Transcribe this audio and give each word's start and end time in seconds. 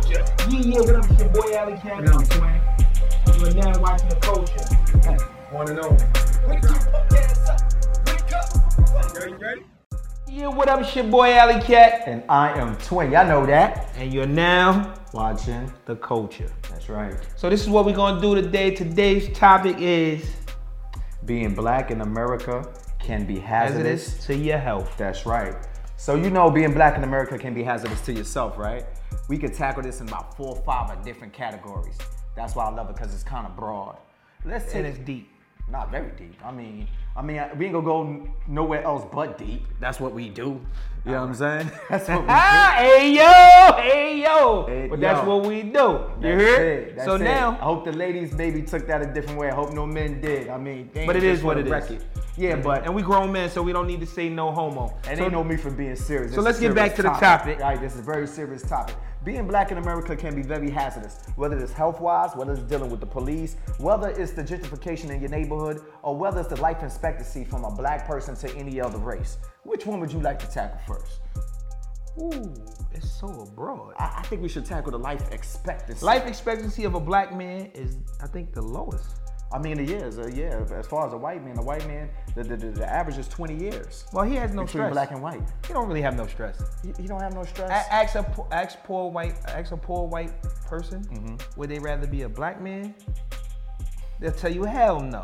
culture. 0.00 0.24
Yeah, 0.50 0.60
yeah, 0.60 0.80
what 0.80 0.94
up, 0.96 1.10
it's 1.10 1.20
your 1.20 1.28
boy 1.30 1.54
Alley 1.56 1.76
Cat. 1.78 2.00
And 2.00 2.08
I'm 2.10 2.24
Twin. 2.26 2.60
You 3.38 3.46
are 3.46 3.72
now 3.72 3.80
watching 3.80 4.08
the 4.08 4.16
culture. 4.16 5.24
One 5.52 5.68
and 5.68 5.78
only. 5.80 6.04
Wake 6.48 6.62
your 6.62 6.72
ass 7.18 7.48
up. 7.48 7.60
Wake 8.06 8.32
up. 8.32 9.14
You 9.14 9.20
ready, 9.20 9.34
ready? 9.34 9.62
Yeah, 10.28 10.48
what 10.48 10.68
up, 10.68 10.80
it's 10.80 10.94
your 10.94 11.04
boy 11.06 11.34
Alley 11.34 11.60
Cat. 11.60 12.02
And 12.06 12.22
I 12.28 12.58
am 12.58 12.76
Twin. 12.78 13.10
Y'all 13.12 13.26
know 13.26 13.44
that. 13.46 13.90
And 13.96 14.12
you're 14.12 14.26
now 14.26 14.94
Watching. 15.12 15.72
the 15.86 15.96
culture. 15.96 16.50
That's 16.70 16.88
right. 16.88 17.14
So 17.36 17.50
this 17.50 17.60
is 17.62 17.68
what 17.68 17.84
we're 17.84 17.96
gonna 17.96 18.20
do 18.20 18.34
today. 18.34 18.74
Today's 18.74 19.36
topic 19.36 19.76
is 19.78 20.24
Being 21.24 21.54
black 21.54 21.90
in 21.90 22.00
America 22.00 22.72
can 22.98 23.26
be 23.26 23.38
hazardous. 23.38 24.06
hazardous 24.06 24.26
to 24.26 24.36
your 24.36 24.58
health. 24.58 24.94
That's 24.96 25.26
right. 25.26 25.54
So 25.96 26.14
you 26.14 26.30
know 26.30 26.50
being 26.50 26.72
black 26.72 26.96
in 26.96 27.04
America 27.04 27.36
can 27.38 27.52
be 27.54 27.62
hazardous 27.62 28.00
to 28.02 28.12
yourself, 28.12 28.56
right? 28.56 28.84
We 29.28 29.38
could 29.38 29.54
tackle 29.54 29.82
this 29.82 30.00
in 30.00 30.08
about 30.08 30.36
four 30.36 30.56
or 30.56 30.62
five 30.62 31.04
different 31.04 31.32
categories. 31.32 31.96
That's 32.36 32.54
why 32.54 32.64
I 32.64 32.70
love 32.70 32.88
it 32.90 32.96
because 32.96 33.12
it's 33.14 33.22
kind 33.22 33.46
of 33.46 33.56
broad. 33.56 33.96
Let's 34.44 34.66
take 34.66 34.76
And 34.76 34.86
it's 34.86 34.98
deep. 34.98 35.28
not 35.70 35.90
very 35.90 36.10
deep. 36.12 36.34
I 36.44 36.50
mean, 36.50 36.88
I 37.16 37.22
mean, 37.22 37.42
we 37.58 37.66
ain't 37.66 37.74
gonna 37.74 37.84
go 37.84 38.28
nowhere 38.48 38.82
else 38.82 39.04
but 39.12 39.36
deep. 39.38 39.66
That's 39.78 40.00
what 40.00 40.12
we 40.12 40.28
do. 40.28 40.60
You 41.04 41.12
know 41.12 41.20
what 41.20 41.28
I'm 41.28 41.34
saying? 41.34 41.70
That's 41.88 42.08
what 42.08 42.20
we 42.20 42.26
do. 42.26 42.32
Ah, 42.32 42.74
hey 42.78 43.12
yo, 43.14 43.82
hey 43.82 44.22
yo. 44.22 44.66
Hey, 44.66 44.86
but 44.88 45.00
that's 45.00 45.22
yo. 45.24 45.28
what 45.36 45.46
we 45.48 45.62
do. 45.62 45.68
You 46.20 46.36
That's. 46.36 46.92
That's 46.96 47.04
so 47.06 47.16
it. 47.16 47.22
I 47.52 47.64
hope 47.64 47.84
the 47.86 47.92
ladies 47.92 48.32
maybe 48.32 48.62
took 48.62 48.86
that 48.86 49.00
a 49.00 49.06
different 49.06 49.38
way. 49.38 49.48
I 49.50 49.54
hope 49.54 49.72
no 49.72 49.86
men 49.86 50.20
did. 50.20 50.48
I 50.48 50.58
mean, 50.58 50.90
But 50.92 51.16
it 51.16 51.24
is 51.24 51.42
what 51.42 51.56
it 51.58 51.66
is. 51.66 52.02
Yeah, 52.40 52.56
but 52.56 52.86
and 52.86 52.94
we 52.94 53.02
grown 53.02 53.30
men, 53.30 53.50
so 53.50 53.62
we 53.62 53.70
don't 53.70 53.86
need 53.86 54.00
to 54.00 54.06
say 54.06 54.30
no 54.30 54.50
homo. 54.50 54.96
And 55.06 55.18
so, 55.18 55.24
they 55.24 55.30
know 55.30 55.44
me 55.44 55.58
for 55.58 55.70
being 55.70 55.94
serious. 55.94 56.32
so 56.34 56.36
This 56.36 56.46
let's 56.46 56.60
get 56.60 56.74
back 56.74 56.94
to 56.96 57.02
the 57.02 57.10
topic. 57.10 57.58
Right, 57.58 57.78
this 57.78 57.92
is 57.92 58.00
a 58.00 58.02
very 58.02 58.26
serious 58.26 58.62
topic. 58.62 58.96
Being 59.24 59.46
black 59.46 59.70
in 59.70 59.76
America 59.76 60.16
can 60.16 60.34
be 60.34 60.40
very 60.40 60.70
hazardous, 60.70 61.18
whether 61.36 61.58
it's 61.58 61.74
health-wise, 61.74 62.30
whether 62.34 62.54
it's 62.54 62.62
dealing 62.62 62.90
with 62.90 63.00
the 63.00 63.06
police, 63.06 63.56
whether 63.76 64.08
it's 64.08 64.32
the 64.32 64.42
gentrification 64.42 65.10
in 65.10 65.20
your 65.20 65.28
neighborhood, 65.28 65.82
or 66.02 66.16
whether 66.16 66.40
it's 66.40 66.48
the 66.48 66.60
life 66.62 66.82
expectancy 66.82 67.44
from 67.44 67.64
a 67.64 67.70
black 67.70 68.06
person 68.06 68.34
to 68.36 68.50
any 68.56 68.80
other 68.80 68.96
race. 68.96 69.36
Which 69.64 69.84
one 69.84 70.00
would 70.00 70.10
you 70.10 70.20
like 70.20 70.38
to 70.38 70.50
tackle 70.50 70.80
first? 70.86 71.20
Ooh, 72.18 72.54
it's 72.92 73.10
so 73.10 73.50
broad. 73.54 73.92
I, 73.98 74.20
I 74.20 74.22
think 74.22 74.40
we 74.40 74.48
should 74.48 74.64
tackle 74.64 74.92
the 74.92 74.98
life 74.98 75.30
expectancy. 75.30 76.04
Life 76.04 76.26
expectancy 76.26 76.84
of 76.84 76.94
a 76.94 77.00
black 77.00 77.36
man 77.36 77.70
is, 77.74 77.98
I 78.22 78.26
think, 78.26 78.54
the 78.54 78.62
lowest. 78.62 79.19
I 79.52 79.58
mean, 79.58 79.80
it 79.80 79.90
is. 79.90 80.18
Uh, 80.18 80.28
yeah, 80.32 80.64
as 80.76 80.86
far 80.86 81.06
as 81.06 81.12
a 81.12 81.16
white 81.16 81.44
man, 81.44 81.58
a 81.58 81.62
white 81.62 81.84
man, 81.88 82.08
the, 82.36 82.44
the, 82.44 82.56
the, 82.56 82.66
the 82.70 82.88
average 82.88 83.18
is 83.18 83.26
20 83.26 83.56
years 83.56 84.04
Well, 84.12 84.24
he 84.24 84.36
has 84.36 84.52
no 84.54 84.62
between 84.62 84.82
stress. 84.84 84.92
black 84.92 85.10
and 85.10 85.20
white. 85.20 85.40
he 85.66 85.72
don't 85.72 85.88
really 85.88 86.02
have 86.02 86.16
no 86.16 86.26
stress. 86.28 86.62
You, 86.84 86.94
you 87.00 87.08
don't 87.08 87.20
have 87.20 87.34
no 87.34 87.42
stress. 87.44 87.68
A- 87.70 87.92
Ask 87.92 88.14
a 88.14 88.24
ask 88.52 88.78
poor 88.84 89.10
white 89.10 89.34
ask 89.48 89.72
a 89.72 89.76
poor 89.76 90.06
white 90.06 90.32
person 90.66 91.02
Mm-hmm. 91.04 91.36
would 91.60 91.68
they 91.68 91.80
rather 91.80 92.06
be 92.06 92.22
a 92.22 92.28
black 92.28 92.60
man? 92.62 92.94
They'll 94.20 94.32
tell 94.32 94.52
you 94.52 94.64
hell 94.64 95.00
no. 95.00 95.22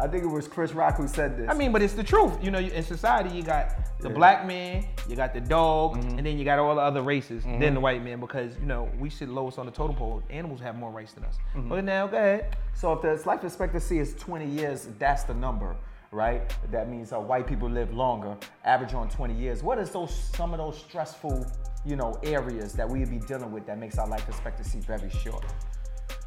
I 0.00 0.06
think 0.06 0.22
it 0.24 0.28
was 0.28 0.46
Chris 0.46 0.72
Rock 0.72 0.96
who 0.96 1.08
said 1.08 1.36
this. 1.36 1.48
I 1.50 1.54
mean, 1.54 1.72
but 1.72 1.82
it's 1.82 1.94
the 1.94 2.04
truth. 2.04 2.32
You 2.42 2.50
know, 2.50 2.58
in 2.58 2.82
society, 2.82 3.34
you 3.34 3.42
got 3.42 3.74
the 4.00 4.08
Yeah. 4.08 4.14
black 4.14 4.46
man, 4.46 4.86
you 5.08 5.16
got 5.16 5.34
the 5.34 5.40
dog, 5.40 5.96
Mm-hmm. 5.96 6.18
and 6.18 6.26
then 6.26 6.38
you 6.38 6.44
got 6.44 6.58
all 6.58 6.74
the 6.76 6.80
other 6.80 7.02
races, 7.02 7.42
then 7.44 7.74
the 7.74 7.80
white 7.80 8.02
man, 8.04 8.20
because 8.20 8.56
you 8.60 8.66
know 8.66 8.88
we 8.98 9.10
sit 9.10 9.28
lowest 9.28 9.58
on 9.58 9.66
the 9.66 9.72
totem 9.72 9.96
pole. 9.96 10.22
Animals 10.30 10.60
have 10.60 10.76
more 10.76 10.90
rights 10.90 11.14
than 11.14 11.24
us. 11.24 11.36
Mm-hmm. 11.56 11.68
But 11.68 11.84
now, 11.84 12.06
go 12.06 12.16
ahead. 12.16 12.56
So 12.74 12.92
if 12.92 13.02
the 13.02 13.20
life 13.28 13.42
expectancy 13.44 13.98
is 13.98 14.14
20 14.14 14.46
years, 14.46 14.88
that's 15.00 15.24
the 15.24 15.34
number, 15.34 15.74
right? 16.12 16.42
That 16.70 16.88
means 16.88 17.12
uh, 17.12 17.18
white 17.18 17.46
people 17.48 17.68
live 17.68 17.92
longer, 17.92 18.36
average 18.64 18.94
on 18.94 19.08
20 19.08 19.34
years. 19.34 19.62
What 19.64 19.78
is 19.78 19.90
those 19.90 20.14
some 20.36 20.52
of 20.52 20.58
those 20.58 20.78
stressful, 20.78 21.44
you 21.84 21.96
know, 21.96 22.14
areas 22.22 22.72
that 22.74 22.88
we 22.88 23.00
would 23.00 23.10
be 23.10 23.18
dealing 23.18 23.50
with 23.50 23.66
that 23.66 23.78
makes 23.78 23.98
our 23.98 24.06
life 24.06 24.28
expectancy 24.28 24.78
very 24.78 25.10
short? 25.10 25.44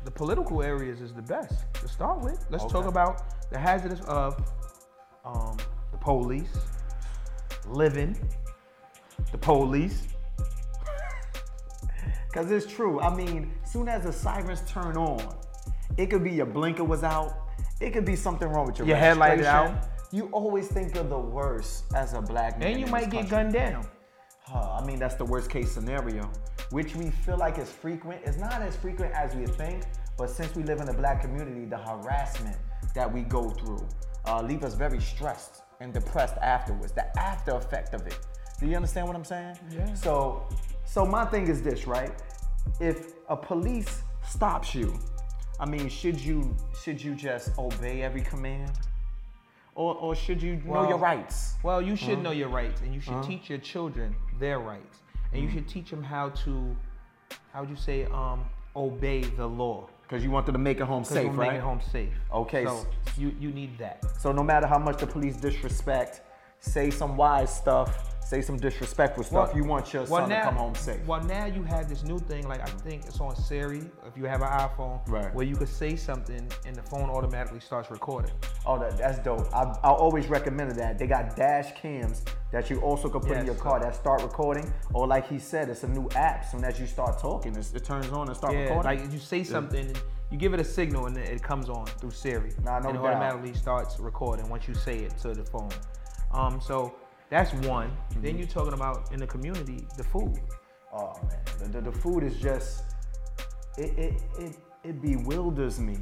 The 0.04 0.12
political 0.12 0.62
areas 0.64 1.00
is 1.00 1.14
the 1.14 1.22
best 1.22 1.54
to 1.76 1.88
start 1.88 2.20
with. 2.22 2.44
Let's 2.50 2.66
talk 2.66 2.86
about 2.86 3.22
the 3.52 3.60
hazardous 3.60 4.00
of 4.02 4.42
um, 5.26 5.58
the 5.92 5.98
police, 5.98 6.58
living, 7.67 8.17
the 9.32 9.38
police. 9.38 10.08
Cause 12.34 12.50
it's 12.50 12.66
true. 12.66 13.00
I 13.02 13.14
mean, 13.14 13.54
soon 13.66 13.90
as 13.90 14.06
the 14.06 14.14
sirens 14.14 14.64
turn 14.67 14.95
on, 14.95 15.36
it 15.98 16.10
could 16.10 16.23
be 16.23 16.32
your 16.32 16.45
blinker 16.45 16.86
was 16.86 17.04
out. 17.04 17.50
It 17.82 17.92
could 17.92 18.06
be 18.06 18.16
something 18.16 18.48
wrong 18.48 18.67
with 18.67 18.80
your, 18.80 18.88
Your 18.88 18.98
headlight 18.98 19.44
out. 19.44 19.88
You 20.14 20.30
always 20.32 20.67
think 20.67 20.95
of 20.95 21.10
the 21.10 21.17
worst 21.17 21.86
as 21.95 22.14
a 22.14 22.22
black 22.22 22.60
man. 22.60 22.72
And 22.72 22.80
you 22.80 22.88
might 22.88 23.10
get 23.10 23.30
country. 23.30 23.30
gunned 23.30 23.54
down. 23.54 23.88
Huh, 24.44 24.78
I 24.82 24.86
mean, 24.86 25.00
that's 25.00 25.16
the 25.16 25.26
worst 25.26 25.50
case 25.50 25.72
scenario, 25.72 26.30
which 26.72 26.95
we 26.95 27.10
feel 27.10 27.38
like 27.38 27.58
is 27.58 27.70
frequent. 27.70 28.22
It's 28.26 28.38
not 28.38 28.61
as 28.61 28.76
frequent 28.76 29.14
as 29.14 29.36
we 29.36 29.45
think, 29.45 29.84
but 30.17 30.30
since 30.30 30.54
we 30.56 30.64
live 30.64 30.82
in 30.82 30.90
a 30.90 30.94
black 30.94 31.22
community, 31.22 31.66
the 31.66 31.78
harassment 31.78 32.58
that 32.94 33.12
we 33.12 33.22
go 33.22 33.50
through 33.50 33.88
uh, 34.26 34.42
leave 34.42 34.64
us 34.64 34.76
very 34.76 35.00
stressed 35.00 35.64
and 35.80 35.94
depressed 35.94 36.38
afterwards. 36.42 36.92
The 36.94 37.18
after 37.20 37.52
effect 37.52 37.94
of 37.94 38.06
it. 38.06 38.18
Do 38.60 38.68
you 38.68 38.76
understand 38.76 39.08
what 39.08 39.16
I'm 39.16 39.26
saying? 39.26 39.58
Yeah. 39.72 39.94
So, 39.96 40.48
so 40.86 41.06
my 41.06 41.26
thing 41.26 41.48
is 41.48 41.62
this, 41.62 41.88
right? 41.88 42.12
If 42.80 43.14
a 43.30 43.36
police 43.36 44.04
stops 44.28 44.76
you, 44.76 45.00
I 45.60 45.66
mean, 45.66 45.90
should 45.90 46.20
you 46.20 46.56
should 46.84 47.02
you 47.02 47.16
just 47.16 47.58
obey 47.58 48.04
every 48.04 48.22
command, 48.22 48.72
or 49.76 49.96
or 49.96 50.16
should 50.16 50.42
you 50.42 50.62
know 50.66 50.88
your 50.88 50.98
rights? 50.98 51.56
Well, 51.64 51.82
you 51.82 51.96
should 51.96 52.22
know 52.22 52.32
your 52.32 52.50
rights, 52.50 52.82
and 52.82 52.94
you 52.94 53.00
should 53.02 53.23
teach 53.23 53.50
your 53.50 53.60
children 53.60 54.16
their 54.40 54.60
rights, 54.60 55.00
and 55.34 55.44
you 55.44 55.50
should 55.50 55.68
teach 55.68 55.90
them 55.90 56.04
how 56.04 56.30
to, 56.30 56.76
how 57.54 57.62
would 57.62 57.70
you 57.70 57.76
say, 57.76 58.06
um, 58.06 58.46
obey 58.76 59.22
the 59.22 59.46
law. 59.46 59.88
Because 60.11 60.26
you 60.26 60.32
want 60.32 60.45
them 60.45 60.52
to 60.55 60.60
make 60.60 60.82
it 60.82 60.83
home 60.83 61.05
safe, 61.05 61.30
we'll 61.30 61.38
right? 61.38 61.52
make 61.54 61.60
it 61.60 61.64
home 61.64 61.80
safe. 61.89 62.10
Okay, 62.33 62.66
So 62.66 62.86
you 63.17 63.33
you 63.39 63.49
need 63.52 63.77
that. 63.77 64.04
So 64.20 64.33
no 64.33 64.44
matter 64.44 64.67
how 64.67 64.77
much 64.77 64.98
the 64.99 65.08
police 65.08 65.38
disrespect, 65.38 66.20
say 66.60 66.89
some 66.92 67.16
wise 67.16 67.55
stuff, 67.55 68.11
say 68.23 68.42
some 68.42 68.55
disrespectful 68.58 69.23
stuff, 69.23 69.49
Well- 69.49 69.58
you 69.58 69.64
want 69.65 69.92
your 69.93 70.04
Well, 70.04 70.21
son 70.21 70.30
to 70.30 70.42
come 70.42 70.55
home 70.55 70.76
safe. 70.76 71.05
Well, 71.05 71.21
now 71.23 71.45
you 71.45 71.64
have 71.64 71.89
this 71.89 72.04
new 72.04 72.17
thing, 72.20 72.48
like 72.48 72.61
I 72.61 72.71
think 72.71 73.05
it's 73.05 73.20
on 73.20 73.36
Siri, 73.36 73.82
if 74.05 74.15
you 74.15 74.26
have 74.26 74.42
an 74.42 74.48
iPhone, 74.48 75.02
Right. 75.09 75.33
where 75.36 75.45
you 75.45 75.55
could 75.55 75.67
say 75.67 75.95
something 75.95 76.48
and 76.65 76.76
the 76.76 76.81
phone 76.83 77.10
automatically 77.10 77.60
starts 77.60 77.92
recording. 77.92 78.31
Oh, 78.65 78.80
that, 78.80 78.98
that's 78.98 79.20
dope. 79.20 79.48
I, 79.54 79.64
I 79.83 79.89
always 79.92 80.27
recommended 80.27 80.77
that. 80.77 80.98
They 80.98 81.08
got 81.08 81.36
dash 81.36 81.73
cams 81.76 82.23
that 82.52 82.70
you 82.70 82.80
also 82.81 83.10
can 83.10 83.21
put 83.21 83.37
in 83.37 83.45
your 83.45 83.55
car 83.55 83.80
that 83.80 83.95
start 83.95 84.21
recording. 84.21 84.71
Or 84.93 85.08
like 85.08 85.27
he 85.27 85.39
said, 85.39 85.70
it's 85.70 85.83
a 85.83 85.87
new 85.87 86.08
app. 86.15 86.45
Soon 86.45 86.64
as 86.64 86.80
you 86.80 86.86
start 86.86 87.20
talking, 87.20 87.55
it's, 87.55 87.73
it 87.73 87.83
turns 87.83 88.10
on 88.11 88.27
and 88.27 88.37
start 88.37 88.54
Yeah, 88.54 88.61
recording. 88.64 88.83
like 89.02 89.11
you 89.11 89.20
say 89.20 89.43
something, 89.43 89.93
you 90.30 90.37
give 90.37 90.54
it 90.54 90.60
a 90.60 90.64
signal 90.64 91.08
and 91.08 91.17
it 91.17 91.42
comes 91.43 91.67
on 91.70 91.86
through 91.86 92.11
Siri. 92.11 92.52
Nah, 92.64 92.80
no 92.80 92.89
and 92.89 92.98
it 92.98 93.02
doubt. 93.02 93.11
automatically 93.15 93.54
starts 93.54 93.99
recording 93.99 94.48
once 94.48 94.67
you 94.67 94.73
say 94.73 94.99
it 94.99 95.17
to 95.20 95.33
the 95.33 95.43
phone. 95.43 95.70
Um, 96.33 96.61
so 96.61 96.93
that's 97.31 97.53
one. 97.65 97.87
Mm-hmm. 97.87 98.21
Then 98.21 98.37
you're 98.37 98.47
talking 98.47 98.73
about 98.73 99.11
in 99.14 99.19
the 99.19 99.25
community, 99.25 99.87
the 99.97 100.03
food. 100.03 100.39
Oh 100.93 101.14
man, 101.23 101.71
the, 101.71 101.80
the, 101.80 101.89
the 101.89 101.97
food 101.97 102.23
is 102.23 102.36
just 102.36 102.83
it, 103.77 103.97
it 103.97 104.21
it 104.37 104.58
it 104.83 105.02
bewilders 105.02 105.80
me 105.80 105.97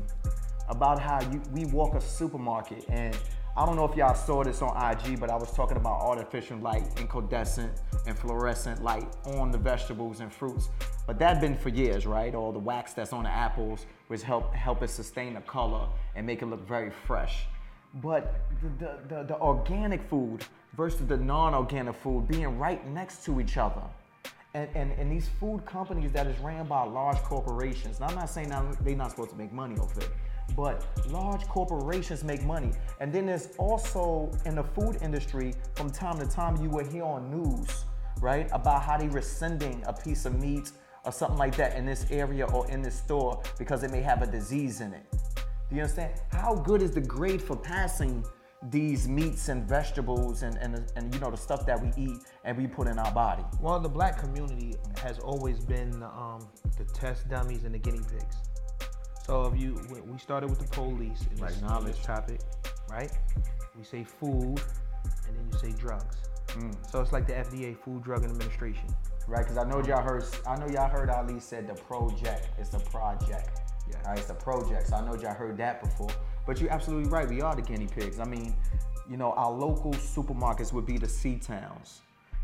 about 0.68 1.00
how 1.00 1.22
you 1.32 1.42
we 1.54 1.66
walk 1.66 1.94
a 1.94 2.02
supermarket 2.02 2.84
and 2.90 3.16
I 3.56 3.66
don't 3.66 3.76
know 3.76 3.86
if 3.86 3.96
y'all 3.96 4.16
saw 4.16 4.44
this 4.44 4.62
on 4.62 4.70
IG, 4.92 5.20
but 5.20 5.30
I 5.30 5.36
was 5.36 5.52
talking 5.52 5.76
about 5.76 6.02
artificial 6.02 6.58
light, 6.60 6.88
incandescent 6.98 7.74
and 8.08 8.18
fluorescent 8.18 8.82
light 8.82 9.08
on 9.26 9.52
the 9.52 9.58
vegetables 9.58 10.22
and 10.22 10.32
fruits. 10.32 10.70
But 11.06 11.20
that 11.20 11.42
been 11.42 11.58
for 11.58 11.70
years, 11.70 12.06
right? 12.06 12.34
All 12.34 12.54
the 12.54 12.60
wax 12.60 12.94
that's 12.94 13.12
on 13.12 13.24
the 13.24 13.30
apples, 13.30 13.86
which 14.08 14.22
help 14.22 14.54
help 14.54 14.82
it 14.82 14.90
sustain 14.90 15.34
the 15.34 15.42
color 15.42 15.88
and 16.16 16.26
make 16.26 16.42
it 16.42 16.46
look 16.46 16.66
very 16.68 16.90
fresh. 16.90 17.46
But 17.96 18.42
the, 18.62 18.86
the, 18.86 19.16
the, 19.16 19.24
the 19.24 19.40
organic 19.40 20.08
food 20.10 20.46
versus 20.74 21.08
the 21.08 21.18
non-organic 21.18 21.96
food 21.96 22.28
being 22.28 22.58
right 22.58 22.86
next 22.88 23.26
to 23.26 23.40
each 23.42 23.58
other. 23.58 23.82
And, 24.54 24.70
and, 24.76 24.92
and 24.94 25.12
these 25.12 25.28
food 25.40 25.66
companies 25.66 26.12
that 26.14 26.26
is 26.28 26.38
ran 26.40 26.66
by 26.66 26.84
large 26.84 27.18
corporations, 27.18 27.98
and 27.98 28.10
I'm 28.10 28.16
not 28.16 28.30
saying 28.30 28.50
they're 28.82 28.96
not 28.96 29.12
supposed 29.12 29.32
to 29.32 29.36
make 29.36 29.54
money 29.54 29.76
off 29.78 29.96
it, 29.98 30.10
but 30.56 30.86
large 31.08 31.46
corporations 31.48 32.24
make 32.24 32.44
money. 32.44 32.72
And 33.00 33.14
then 33.14 33.28
there's 33.28 33.50
also 33.58 34.32
in 34.46 34.56
the 34.56 34.64
food 34.64 34.98
industry, 35.02 35.54
from 35.76 35.92
time 35.92 36.18
to 36.20 36.26
time, 36.26 36.62
you 36.62 36.70
will 36.70 36.86
hear 36.86 37.04
on 37.04 37.30
news, 37.30 37.86
right, 38.22 38.50
about 38.52 38.82
how 38.82 38.98
they 38.98 39.08
rescinding 39.08 39.84
a 39.86 39.94
piece 39.94 40.26
of 40.26 40.42
meat 40.42 40.72
or 41.06 41.12
something 41.12 41.38
like 41.38 41.56
that 41.56 41.76
in 41.78 41.86
this 41.86 42.06
area 42.12 42.46
or 42.48 42.70
in 42.70 42.82
this 42.82 42.96
store 42.96 43.42
because 43.58 43.84
it 43.84 43.92
may 43.92 44.02
have 44.02 44.22
a 44.22 44.28
disease 44.28 44.82
in 44.82 44.94
it. 44.94 45.06
Do 45.70 45.76
you 45.76 45.82
understand? 45.84 46.14
How 46.32 46.56
good 46.56 46.82
is 46.82 46.92
the 46.92 47.02
grade 47.02 47.42
for 47.42 47.56
passing 47.56 48.24
these 48.64 49.08
meats 49.08 49.48
and 49.48 49.68
vegetables 49.68 50.44
and, 50.44 50.58
and, 50.58 50.84
and 50.98 51.14
you 51.14 51.20
know 51.22 51.32
the 51.32 51.38
stuff 51.38 51.66
that 51.66 51.80
we 51.82 51.92
eat 51.98 52.18
and 52.44 52.58
we 52.58 52.68
put 52.68 52.88
in 52.88 53.00
our 53.00 53.12
body? 53.14 53.44
Well, 53.62 53.80
the 53.80 53.90
black 53.90 54.20
community 54.20 54.76
has 55.02 55.18
always 55.20 55.60
been 55.60 56.04
um, 56.04 56.48
the 56.78 56.84
test 56.94 57.30
dummies 57.30 57.64
and 57.64 57.74
the 57.74 57.80
guinea 57.80 58.00
pigs. 58.12 58.36
So 59.26 59.46
if 59.46 59.60
you, 59.62 59.80
we- 59.90 60.18
started 60.20 60.50
with 60.50 60.60
the 60.60 60.68
police 60.68 61.22
in 61.22 61.36
this, 61.36 61.42
Right, 61.42 61.54
in 61.62 61.62
knowledge. 61.68 61.96
this 61.96 62.06
topic, 62.06 62.42
right? 62.92 63.12
We 63.78 63.84
say 63.86 64.04
food, 64.04 64.60
and 65.28 65.38
then 65.38 65.50
you 65.52 65.58
say 65.58 65.72
drugs. 65.72 66.18
So 66.92 67.00
it's 67.00 67.14
like 67.14 67.26
the 67.28 67.34
FDA, 67.34 67.78
Food 67.78 68.04
Drug 68.04 68.24
Administration. 68.26 68.88
right? 69.28 69.44
Because 69.46 69.58
I 69.58 69.64
know 69.64 69.82
y'all 69.84 70.02
heard, 70.02 70.26
I 70.48 70.58
know 70.58 70.68
y'all 70.68 70.90
heard 70.90 71.10
Ali 71.10 71.40
said 71.40 71.68
the 71.68 71.76
project. 71.76 72.50
It's 72.58 72.74
a 72.74 72.80
project. 72.80 73.62
Yeah. 73.90 73.96
All 74.04 74.10
right, 74.12 74.20
it's 74.20 74.30
a 74.32 74.34
project. 74.34 74.88
So 74.88 74.96
I 74.98 75.06
know 75.06 75.14
y'all 75.16 75.34
heard 75.36 75.58
that 75.58 75.82
before. 75.82 76.10
But 76.46 76.60
you're 76.60 76.72
absolutely 76.72 77.10
right. 77.10 77.28
We 77.28 77.42
are 77.42 77.56
the 77.56 77.62
guinea 77.62 77.88
pigs. 77.88 78.20
I 78.20 78.26
mean, 78.26 78.56
you 79.10 79.18
know, 79.18 79.32
our 79.34 79.52
local 79.52 79.94
supermarkets 79.94 80.72
would 80.74 80.86
be 80.86 80.98
the 80.98 81.08
C 81.08 81.38
towns, 81.38 82.02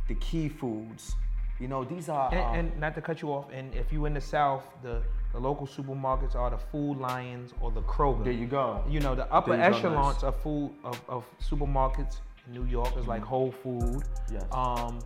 the 0.07 0.15
key 0.15 0.49
foods. 0.49 1.15
You 1.59 1.67
know, 1.67 1.83
these 1.83 2.09
are. 2.09 2.27
um, 2.27 2.37
And, 2.37 2.71
and 2.71 2.79
not 2.79 2.95
to 2.95 3.01
cut 3.01 3.21
you 3.21 3.29
off, 3.31 3.45
and 3.51 3.73
if 3.73 3.91
you 3.93 4.05
in 4.05 4.13
the 4.13 4.21
South, 4.21 4.63
the, 4.83 5.01
the 5.31 5.39
local 5.39 5.65
supermarkets 5.65 6.35
are 6.35 6.49
the 6.49 6.57
Food 6.57 6.97
Lions 6.97 7.53
or 7.61 7.71
the 7.71 7.81
Kroger. 7.83 8.23
there 8.25 8.33
you 8.33 8.45
go. 8.47 8.83
You 8.89 8.99
know, 8.99 9.15
the 9.15 9.31
upper 9.33 9.55
go, 9.55 9.61
echelons 9.61 10.15
nice. 10.15 10.23
of 10.23 10.41
food 10.41 10.71
of, 10.83 11.01
of 11.07 11.25
supermarkets 11.39 12.17
in 12.47 12.53
New 12.53 12.65
York 12.65 12.95
is 12.97 13.07
like 13.07 13.23
Whole 13.23 13.51
Food. 13.51 14.03
Yes. 14.31 14.43
Um, 14.51 14.99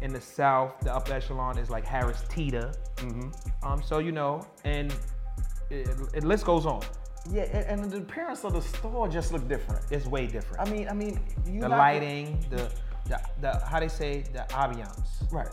in 0.00 0.12
the 0.12 0.20
South, 0.20 0.78
the 0.80 0.94
upper 0.94 1.12
echelon 1.12 1.58
is 1.58 1.68
like 1.68 1.84
Harris 1.84 2.24
Teeter. 2.28 2.72
Mm-hmm. 2.96 3.30
Um, 3.66 3.82
so 3.82 3.98
you 3.98 4.12
know, 4.12 4.46
and 4.64 4.94
it, 5.70 5.88
it 6.14 6.24
list 6.24 6.44
goes 6.44 6.64
on. 6.64 6.82
Yeah, 7.30 7.42
and, 7.44 7.80
and 7.82 7.90
the 7.90 7.98
appearance 7.98 8.44
of 8.44 8.54
the 8.54 8.62
store 8.62 9.08
just 9.08 9.32
look 9.32 9.46
different. 9.48 9.84
It's 9.90 10.06
way 10.06 10.26
different. 10.26 10.66
I 10.66 10.70
mean, 10.70 10.88
I 10.88 10.92
mean, 10.92 11.20
you 11.46 11.60
the 11.60 11.68
lighting, 11.68 12.44
the, 12.50 12.70
the 13.08 13.20
the 13.40 13.64
how 13.64 13.78
they 13.80 13.88
say 13.88 14.22
the 14.32 14.44
ambiance 14.50 15.32
Right. 15.32 15.48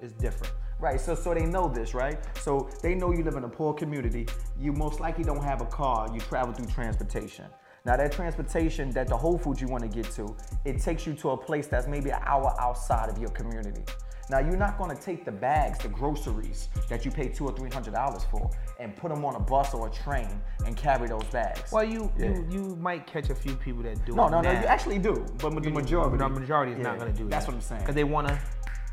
is 0.00 0.12
different. 0.12 0.52
Right, 0.80 1.00
so 1.00 1.14
so 1.14 1.32
they 1.32 1.46
know 1.46 1.68
this, 1.68 1.94
right? 1.94 2.18
So 2.40 2.68
they 2.82 2.94
know 2.94 3.12
you 3.12 3.22
live 3.24 3.36
in 3.36 3.44
a 3.44 3.48
poor 3.48 3.72
community. 3.72 4.26
You 4.58 4.72
most 4.72 5.00
likely 5.00 5.24
don't 5.24 5.42
have 5.42 5.62
a 5.62 5.66
car. 5.66 6.08
You 6.12 6.20
travel 6.20 6.52
through 6.52 6.66
transportation. 6.66 7.46
Now 7.86 7.96
that 7.96 8.12
transportation 8.12 8.90
that 8.90 9.08
the 9.08 9.16
Whole 9.16 9.38
Foods 9.38 9.60
you 9.60 9.68
want 9.68 9.82
to 9.82 9.88
get 9.88 10.10
to, 10.12 10.36
it 10.64 10.80
takes 10.80 11.06
you 11.06 11.14
to 11.14 11.30
a 11.30 11.36
place 11.36 11.68
that's 11.68 11.86
maybe 11.86 12.10
an 12.10 12.20
hour 12.24 12.54
outside 12.58 13.08
of 13.08 13.18
your 13.18 13.30
community. 13.30 13.82
Now 14.30 14.38
you're 14.38 14.56
not 14.56 14.78
going 14.78 14.94
to 14.94 15.00
take 15.00 15.24
the 15.24 15.32
bags, 15.32 15.78
the 15.80 15.88
groceries 15.88 16.68
that 16.88 17.04
you 17.04 17.10
pay 17.10 17.28
two 17.28 17.44
or 17.46 17.52
three 17.52 17.70
hundred 17.70 17.94
dollars 17.94 18.24
for, 18.30 18.50
and 18.80 18.96
put 18.96 19.10
them 19.12 19.24
on 19.24 19.34
a 19.34 19.40
bus 19.40 19.74
or 19.74 19.88
a 19.88 19.90
train 19.90 20.28
and 20.66 20.76
carry 20.76 21.08
those 21.08 21.24
bags. 21.24 21.70
Well, 21.72 21.84
you 21.84 22.10
Yeah. 22.18 22.28
you 22.28 22.46
you 22.50 22.76
might 22.76 23.06
catch 23.06 23.28
a 23.30 23.34
few 23.34 23.54
people 23.56 23.82
that 23.82 24.04
do 24.06 24.14
no, 24.14 24.26
it 24.26 24.30
no, 24.30 24.40
no, 24.40 24.50
you 24.50 24.66
actually 24.66 24.98
do, 24.98 25.26
but 25.38 25.50
the 25.54 25.68
You- 25.68 25.74
majority, 25.74 26.16
the 26.16 26.28
majority 26.28 26.72
is 26.72 26.78
not 26.78 26.98
going 26.98 27.12
to 27.12 27.16
do 27.18 27.24
that. 27.24 27.30
That's 27.30 27.46
what 27.46 27.54
I'm 27.56 27.60
saying. 27.60 27.82
Because 27.82 27.94
they 27.94 28.04
want 28.04 28.28
to 28.28 28.38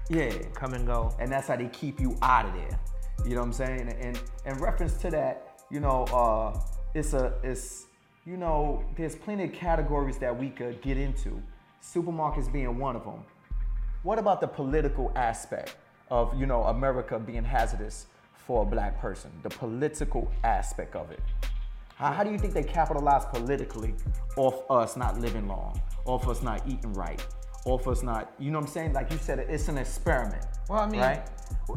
yeah, 0.10 0.30
come 0.54 0.74
and 0.74 0.86
go. 0.86 1.16
and 1.19 1.31
that's 1.31 1.48
how 1.48 1.56
they 1.56 1.68
keep 1.68 2.00
you 2.01 2.18
out 2.22 2.45
of 2.45 2.54
there. 2.54 2.80
You 3.25 3.36
know 3.36 3.42
what 3.42 3.48
I'm 3.48 3.54
saying? 3.54 3.88
And 4.01 4.19
in 4.45 4.57
reference 4.57 4.94
to 5.04 5.10
that, 5.12 5.62
you 5.69 5.80
know, 5.80 6.04
uh, 6.06 6.60
it's 6.94 7.13
a 7.13 7.34
it's 7.44 7.86
you 8.25 8.38
know, 8.38 8.84
there's 8.98 9.16
plenty 9.16 9.45
of 9.45 9.54
categories 9.54 10.18
that 10.19 10.38
we 10.38 10.50
could 10.50 10.81
get 10.81 10.98
into. 10.98 11.42
Supermarkets 11.81 12.51
being 12.51 12.77
one 12.77 12.95
of 12.95 13.04
them. 13.04 13.24
What 14.03 14.18
about 14.18 14.42
the 14.42 14.48
political 14.48 15.12
aspect 15.15 15.75
of 16.09 16.38
you 16.39 16.45
know 16.45 16.63
America 16.63 17.19
being 17.19 17.44
hazardous 17.44 18.07
for 18.33 18.63
a 18.63 18.65
black 18.65 19.00
person? 19.00 19.31
The 19.44 19.50
political 19.50 20.31
aspect 20.44 20.95
of 20.95 21.12
it. 21.12 21.21
How, 21.95 22.12
how 22.12 22.24
do 22.24 22.31
you 22.31 22.39
think 22.39 22.53
they 22.53 22.63
capitalize 22.63 23.25
politically 23.25 23.94
off 24.38 24.63
us 24.71 24.98
not 24.98 25.19
living 25.19 25.48
long, 25.48 25.80
off 26.06 26.27
us 26.27 26.42
not 26.42 26.68
eating 26.68 26.94
right, 26.94 27.24
off 27.65 27.88
us 27.88 28.01
not, 28.01 28.33
you 28.39 28.50
know 28.50 28.57
what 28.57 28.65
I'm 28.68 28.71
saying? 28.71 28.94
Like 28.94 29.12
you 29.12 29.18
said, 29.18 29.38
it's 29.39 29.68
an 29.68 29.77
experiment. 29.77 30.44
Well, 30.68 30.80
I 30.80 30.89
mean- 30.89 31.01
right? 31.01 31.27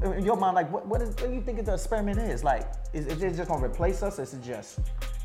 In 0.03 0.25
your 0.25 0.37
mind, 0.37 0.55
like, 0.55 0.71
what, 0.73 0.87
what, 0.87 1.03
is, 1.03 1.11
what 1.17 1.29
do 1.29 1.35
you 1.35 1.43
think 1.43 1.65
the 1.65 1.75
experiment 1.75 2.19
is? 2.19 2.43
Like, 2.43 2.73
is, 2.93 3.07
is 3.07 3.23
it 3.23 3.35
just 3.35 3.51
gonna 3.51 3.65
replace 3.65 4.03
us? 4.03 4.19
Is 4.19 4.33
it 4.33 4.43
just, 4.43 4.79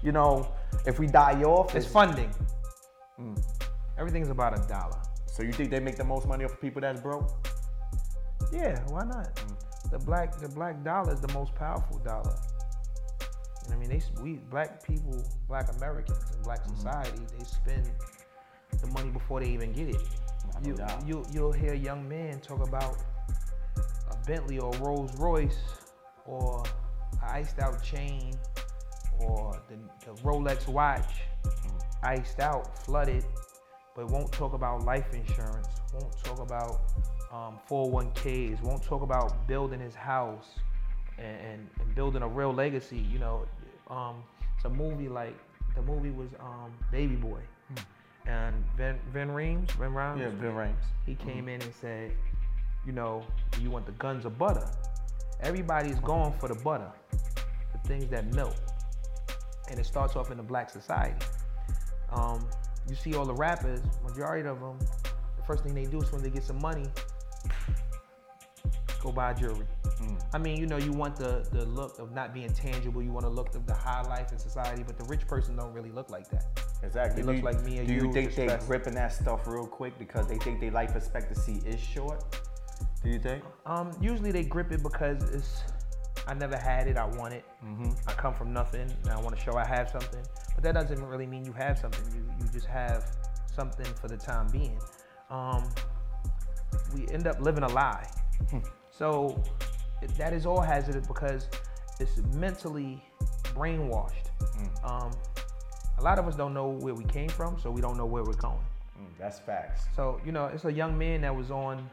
you 0.03 0.11
know, 0.11 0.51
if 0.85 0.99
we 0.99 1.07
die 1.07 1.41
off? 1.43 1.75
It's 1.75 1.85
is- 1.85 1.91
funding. 1.91 2.31
Mm. 3.19 3.41
Everything's 3.97 4.29
about 4.29 4.57
a 4.57 4.67
dollar. 4.67 4.99
So 5.39 5.45
you 5.45 5.53
think 5.53 5.71
they 5.71 5.79
make 5.79 5.95
the 5.95 6.03
most 6.03 6.27
money 6.27 6.43
off 6.43 6.51
of 6.51 6.59
people 6.59 6.81
that's 6.81 6.99
broke? 6.99 7.31
Yeah, 8.51 8.77
why 8.89 9.05
not? 9.05 9.33
Mm. 9.37 9.89
The 9.91 9.99
black 9.99 10.37
the 10.37 10.49
black 10.49 10.83
dollar 10.83 11.13
is 11.13 11.21
the 11.21 11.31
most 11.33 11.55
powerful 11.55 11.97
dollar. 11.99 12.35
And 13.63 13.73
I 13.73 13.77
mean, 13.77 13.87
they 13.89 14.01
we 14.21 14.33
black 14.49 14.83
people, 14.85 15.23
black 15.47 15.73
Americans 15.77 16.19
in 16.35 16.43
black 16.43 16.61
Mm-hmm. 16.65 16.75
society, 16.75 17.21
they 17.37 17.45
spend 17.45 17.89
the 18.81 18.87
money 18.87 19.11
before 19.11 19.39
they 19.39 19.49
even 19.49 19.71
get 19.71 19.87
it. 19.87 20.01
You, 20.65 20.75
you 21.05 21.23
you'll 21.31 21.53
hear 21.53 21.73
young 21.73 22.09
men 22.09 22.41
talk 22.41 22.67
about 22.67 22.97
a 24.11 24.17
Bentley 24.27 24.59
or 24.59 24.71
Rolls 24.73 25.17
Royce 25.17 25.59
or 26.25 26.63
an 27.13 27.19
iced 27.29 27.59
out 27.59 27.81
chain 27.81 28.33
or 29.21 29.57
the, 29.69 29.77
the 30.05 30.21
Rolex 30.21 30.67
watch, 30.67 31.21
Mm. 31.45 31.81
iced 32.03 32.39
out, 32.41 32.77
flooded, 32.85 33.25
but 33.99 34.09
won't 34.11 34.31
talk 34.31 34.53
about 34.53 34.85
life 34.85 35.13
insurance, 35.13 35.67
won't 35.93 36.23
talk 36.23 36.39
about 36.39 36.79
um, 37.33 37.59
401ks, 37.69 38.61
won't 38.63 38.81
talk 38.81 39.01
about 39.01 39.45
building 39.45 39.81
his 39.81 39.93
house 39.93 40.47
and, 41.17 41.37
and, 41.41 41.69
and 41.81 41.95
building 41.95 42.21
a 42.21 42.27
real 42.27 42.53
legacy. 42.53 43.05
You 43.11 43.19
know, 43.19 43.45
um, 43.89 44.23
it's 44.55 44.63
a 44.63 44.69
movie 44.69 45.09
like 45.09 45.37
the 45.75 45.81
movie 45.81 46.11
was 46.11 46.29
um, 46.39 46.71
Baby 46.93 47.17
Boy, 47.17 47.41
and 48.25 48.55
Ben 48.77 48.97
Ben 49.11 49.31
Reams, 49.31 49.69
Ben 49.77 49.93
Rhymes, 49.93 50.21
Yeah, 50.21 50.29
Ben 50.29 50.55
Rames. 50.55 50.85
he 51.05 51.15
came 51.15 51.49
in 51.49 51.61
and 51.61 51.73
said, 51.81 52.13
you 52.85 52.93
know, 52.93 53.21
you 53.59 53.69
want 53.69 53.85
the 53.85 53.91
guns 53.93 54.23
of 54.23 54.37
butter. 54.37 54.67
Everybody's 55.41 55.99
going 55.99 56.31
for 56.39 56.47
the 56.47 56.55
butter, 56.55 56.91
the 57.11 57.79
things 57.85 58.07
that 58.11 58.33
melt. 58.33 58.57
And 59.69 59.77
it 59.77 59.85
starts 59.85 60.15
off 60.15 60.31
in 60.31 60.37
the 60.37 60.43
black 60.43 60.69
society. 60.69 61.25
Um, 62.11 62.47
you 62.87 62.95
see 62.95 63.15
all 63.15 63.25
the 63.25 63.33
rappers, 63.33 63.81
majority 64.03 64.47
of 64.47 64.59
them, 64.59 64.77
the 65.37 65.43
first 65.45 65.63
thing 65.63 65.73
they 65.73 65.85
do 65.85 65.99
is 66.01 66.11
when 66.11 66.21
they 66.23 66.29
get 66.29 66.43
some 66.43 66.59
money, 66.61 66.85
go 69.01 69.11
buy 69.11 69.33
jewelry. 69.33 69.65
I 70.33 70.37
mean, 70.37 70.57
you 70.57 70.65
know, 70.65 70.77
you 70.77 70.91
want 70.93 71.15
the, 71.17 71.45
the 71.51 71.65
look 71.65 71.99
of 71.99 72.13
not 72.13 72.33
being 72.33 72.51
tangible. 72.53 73.01
You 73.03 73.11
want 73.11 73.25
to 73.25 73.29
look 73.29 73.53
of 73.55 73.65
the 73.65 73.73
high 73.73 74.01
life 74.03 74.31
in 74.31 74.37
society, 74.39 74.83
but 74.85 74.97
the 74.97 75.03
rich 75.05 75.27
person 75.27 75.55
don't 75.57 75.73
really 75.73 75.91
look 75.91 76.09
like 76.09 76.29
that. 76.29 76.45
Exactly. 76.83 77.21
Do 77.21 77.27
looks 77.27 77.39
you- 77.39 77.45
like 77.45 77.63
me 77.63 77.85
Do 77.85 77.93
you 77.93 78.05
you, 78.07 78.13
think 78.13 78.33
they 78.35 78.45
stressed. 78.47 78.67
gripping 78.67 78.95
that 78.95 79.11
stuff 79.13 79.45
real 79.47 79.67
quick 79.67 79.97
because 79.99 80.27
they 80.27 80.37
think 80.37 80.61
their 80.61 80.71
life 80.71 80.95
expectancy 80.95 81.61
is 81.65 81.79
short? 81.79 82.23
Do 83.03 83.09
you 83.09 83.19
think? 83.19 83.43
Um, 83.65 83.91
usually 83.99 84.31
they 84.31 84.43
grip 84.43 84.71
it 84.71 84.81
because 84.83 85.21
it's 85.33 85.63
I 86.27 86.33
never 86.33 86.55
had 86.57 86.87
it, 86.87 86.95
I 86.97 87.05
want 87.05 87.33
it. 87.33 87.43
Mm-hmm. 87.65 87.91
I 88.07 88.13
come 88.13 88.33
from 88.33 88.53
nothing 88.53 88.89
and 89.03 89.09
I 89.11 89.19
want 89.19 89.35
to 89.35 89.41
show 89.41 89.55
I 89.57 89.65
have 89.65 89.89
something. 89.89 90.21
But 90.59 90.73
that 90.73 90.89
doesn't 90.89 91.05
really 91.05 91.25
mean 91.25 91.45
you 91.45 91.53
have 91.53 91.79
something. 91.79 92.03
You 92.13 92.21
you 92.37 92.51
just 92.51 92.65
have 92.65 93.15
something 93.55 93.85
for 93.93 94.09
the 94.09 94.17
time 94.17 94.49
being. 94.49 94.77
Um, 95.29 95.63
we 96.93 97.07
end 97.13 97.27
up 97.27 97.39
living 97.39 97.63
a 97.63 97.69
lie. 97.69 98.05
so 98.89 99.41
that 100.17 100.33
is 100.33 100.45
all 100.45 100.59
hazardous 100.59 101.07
because 101.07 101.47
it's 102.01 102.17
mentally 102.35 103.01
brainwashed. 103.55 104.31
Um, 104.83 105.11
a 105.97 106.03
lot 106.03 106.19
of 106.19 106.27
us 106.27 106.35
don't 106.35 106.53
know 106.53 106.71
where 106.81 106.93
we 106.93 107.05
came 107.05 107.29
from, 107.29 107.57
so 107.57 107.71
we 107.71 107.79
don't 107.79 107.95
know 107.95 108.05
where 108.05 108.25
we're 108.25 108.33
going. 108.33 108.65
Mm, 108.99 109.17
that's 109.17 109.39
facts. 109.39 109.83
So, 109.95 110.19
you 110.25 110.33
know, 110.33 110.47
it's 110.47 110.65
a 110.65 110.73
young 110.73 110.97
man 110.97 111.21
that 111.21 111.33
was 111.33 111.51
on, 111.51 111.89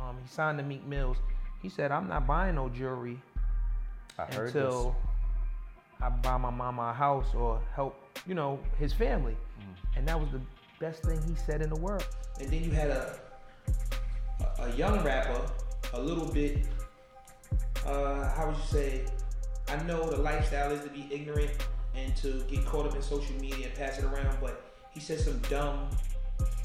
um, 0.00 0.16
he 0.20 0.28
signed 0.28 0.58
to 0.58 0.64
Meek 0.64 0.84
Mills. 0.88 1.18
He 1.62 1.68
said, 1.68 1.92
I'm 1.92 2.08
not 2.08 2.26
buying 2.26 2.56
no 2.56 2.68
jewelry 2.68 3.22
I 4.18 4.24
heard 4.24 4.46
until 4.48 4.96
I 6.02 6.08
buy 6.08 6.36
my 6.36 6.50
mama 6.50 6.82
a 6.82 6.92
house 6.92 7.32
or 7.34 7.60
help, 7.74 7.96
you 8.26 8.34
know, 8.34 8.58
his 8.78 8.92
family. 8.92 9.36
And 9.96 10.06
that 10.08 10.18
was 10.18 10.30
the 10.30 10.40
best 10.80 11.02
thing 11.02 11.20
he 11.28 11.34
said 11.34 11.62
in 11.62 11.70
the 11.70 11.80
world. 11.80 12.06
And 12.40 12.50
then 12.50 12.64
you 12.64 12.70
had 12.70 12.90
a 12.90 13.18
a, 14.58 14.72
young 14.72 15.02
rapper, 15.04 15.40
a 15.92 16.00
little 16.00 16.26
bit, 16.32 16.66
uh, 17.86 18.28
how 18.30 18.46
would 18.46 18.56
you 18.56 18.62
say? 18.64 19.04
I 19.68 19.82
know 19.84 20.10
the 20.10 20.18
lifestyle 20.18 20.72
is 20.72 20.82
to 20.82 20.90
be 20.90 21.06
ignorant 21.10 21.52
and 21.94 22.14
to 22.16 22.42
get 22.50 22.64
caught 22.66 22.86
up 22.86 22.96
in 22.96 23.02
social 23.02 23.34
media 23.36 23.66
and 23.66 23.74
pass 23.74 23.98
it 23.98 24.04
around, 24.04 24.36
but 24.40 24.74
he 24.90 25.00
said 25.00 25.20
some 25.20 25.38
dumb 25.50 25.88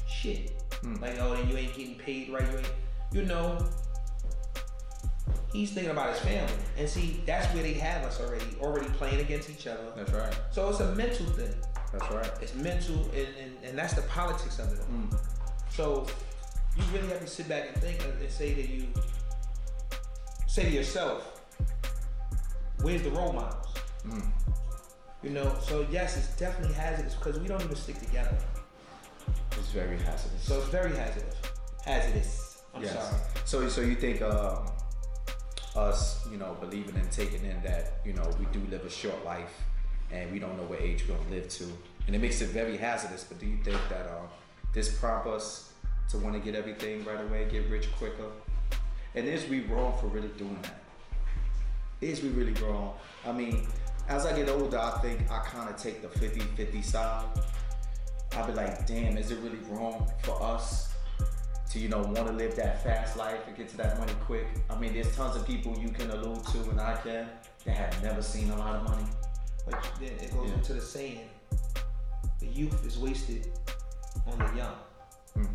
shit. 0.08 0.52
Like, 1.00 1.18
oh, 1.20 1.34
you 1.34 1.56
ain't 1.56 1.74
getting 1.74 1.94
paid 1.94 2.30
right, 2.30 2.42
you 2.50 2.58
ain't, 2.58 2.72
you 3.12 3.22
know. 3.22 3.58
He's 5.52 5.72
thinking 5.72 5.90
about 5.90 6.10
his 6.10 6.20
family. 6.20 6.52
And 6.76 6.88
see, 6.88 7.22
that's 7.24 7.52
where 7.54 7.62
they 7.62 7.72
have 7.74 8.04
us 8.04 8.20
already, 8.20 8.44
already 8.60 8.88
playing 8.90 9.20
against 9.20 9.48
each 9.48 9.66
other. 9.66 9.92
That's 9.96 10.12
right. 10.12 10.36
So 10.50 10.68
it's 10.68 10.80
a 10.80 10.94
mental 10.94 11.26
thing. 11.26 11.54
That's 11.92 12.10
right. 12.10 12.30
It's 12.42 12.54
mental, 12.54 12.96
and, 13.14 13.28
and, 13.42 13.56
and 13.64 13.78
that's 13.78 13.94
the 13.94 14.02
politics 14.02 14.58
of 14.58 14.72
it 14.72 14.80
all. 14.80 15.18
So 15.70 16.06
you 16.76 16.82
really 16.92 17.08
have 17.08 17.20
to 17.20 17.26
sit 17.26 17.48
back 17.48 17.68
and 17.72 17.82
think 17.82 18.04
and 18.04 18.30
say 18.30 18.54
to 18.54 18.68
you, 18.70 18.86
say 20.46 20.64
to 20.64 20.70
yourself, 20.70 21.40
where's 22.82 23.02
the 23.02 23.10
role 23.10 23.32
models? 23.32 23.74
You 25.22 25.30
know, 25.30 25.56
so 25.62 25.86
yes, 25.90 26.16
it's 26.16 26.36
definitely 26.36 26.74
hazardous 26.74 27.14
because 27.14 27.40
we 27.40 27.48
don't 27.48 27.62
even 27.62 27.74
stick 27.74 27.98
together. 27.98 28.36
It's 29.52 29.70
very 29.70 29.98
hazardous. 29.98 30.42
So 30.42 30.58
it's 30.58 30.68
very 30.68 30.94
hazardous. 30.94 31.34
Hazardous. 31.84 32.62
I'm 32.74 32.82
yes. 32.82 32.92
sorry. 32.92 33.20
So 33.44 33.68
so 33.68 33.80
you 33.80 33.96
think 33.96 34.22
um, 34.22 34.66
us, 35.76 36.26
you 36.30 36.36
know, 36.36 36.56
believing 36.60 36.96
and 36.96 37.10
taking 37.10 37.44
in 37.44 37.62
that, 37.62 38.00
you 38.04 38.12
know, 38.12 38.28
we 38.38 38.46
do 38.46 38.60
live 38.70 38.84
a 38.84 38.90
short 38.90 39.24
life 39.24 39.62
and 40.10 40.32
we 40.32 40.38
don't 40.38 40.56
know 40.56 40.64
what 40.64 40.80
age 40.80 41.04
we're 41.08 41.16
gonna 41.16 41.30
live 41.30 41.48
to. 41.48 41.64
And 42.06 42.16
it 42.16 42.20
makes 42.20 42.40
it 42.40 42.48
very 42.48 42.76
hazardous, 42.76 43.24
but 43.24 43.38
do 43.38 43.46
you 43.46 43.58
think 43.62 43.78
that 43.90 44.06
um, 44.06 44.28
this 44.72 44.98
prompt 44.98 45.26
us 45.26 45.72
to 46.10 46.18
want 46.18 46.34
to 46.34 46.40
get 46.40 46.54
everything 46.54 47.04
right 47.04 47.20
away, 47.20 47.46
get 47.50 47.68
rich 47.68 47.92
quicker. 47.96 48.30
And 49.14 49.26
is 49.26 49.46
we 49.48 49.60
wrong 49.60 49.96
for 50.00 50.06
really 50.06 50.28
doing 50.28 50.58
that? 50.62 50.80
Is 52.00 52.22
we 52.22 52.30
really 52.30 52.54
wrong? 52.62 52.94
I 53.26 53.32
mean, 53.32 53.66
as 54.08 54.24
I 54.24 54.34
get 54.36 54.48
older, 54.48 54.78
I 54.78 54.98
think 55.02 55.30
I 55.30 55.40
kind 55.40 55.68
of 55.68 55.76
take 55.76 56.00
the 56.00 56.08
50 56.08 56.40
50 56.40 56.82
style. 56.82 57.32
I'll 58.32 58.46
be 58.46 58.52
like, 58.52 58.86
damn, 58.86 59.16
is 59.16 59.30
it 59.30 59.38
really 59.40 59.58
wrong 59.68 60.10
for 60.22 60.40
us 60.42 60.94
to, 61.70 61.78
you 61.78 61.88
know, 61.88 61.98
want 61.98 62.26
to 62.26 62.32
live 62.32 62.56
that 62.56 62.82
fast 62.82 63.16
life 63.16 63.40
and 63.46 63.56
get 63.56 63.68
to 63.70 63.76
that 63.78 63.98
money 63.98 64.12
quick? 64.24 64.46
I 64.70 64.78
mean, 64.78 64.94
there's 64.94 65.14
tons 65.14 65.36
of 65.36 65.46
people 65.46 65.76
you 65.78 65.90
can 65.90 66.10
allude 66.10 66.44
to, 66.46 66.58
and 66.70 66.80
I 66.80 66.96
can, 66.96 67.28
that 67.64 67.76
have 67.76 68.02
never 68.02 68.22
seen 68.22 68.50
a 68.50 68.56
lot 68.56 68.76
of 68.76 68.84
money. 68.84 69.04
But 69.66 69.82
then 70.00 70.12
it 70.12 70.32
goes 70.32 70.48
Yeah. 70.48 70.54
into 70.54 70.72
the 70.74 70.80
saying, 70.80 71.28
the 72.40 72.46
youth 72.46 72.86
is 72.86 72.98
wasted 72.98 73.50
on 74.26 74.38
the 74.38 74.56
young. 74.56 74.76
Mm. 75.36 75.48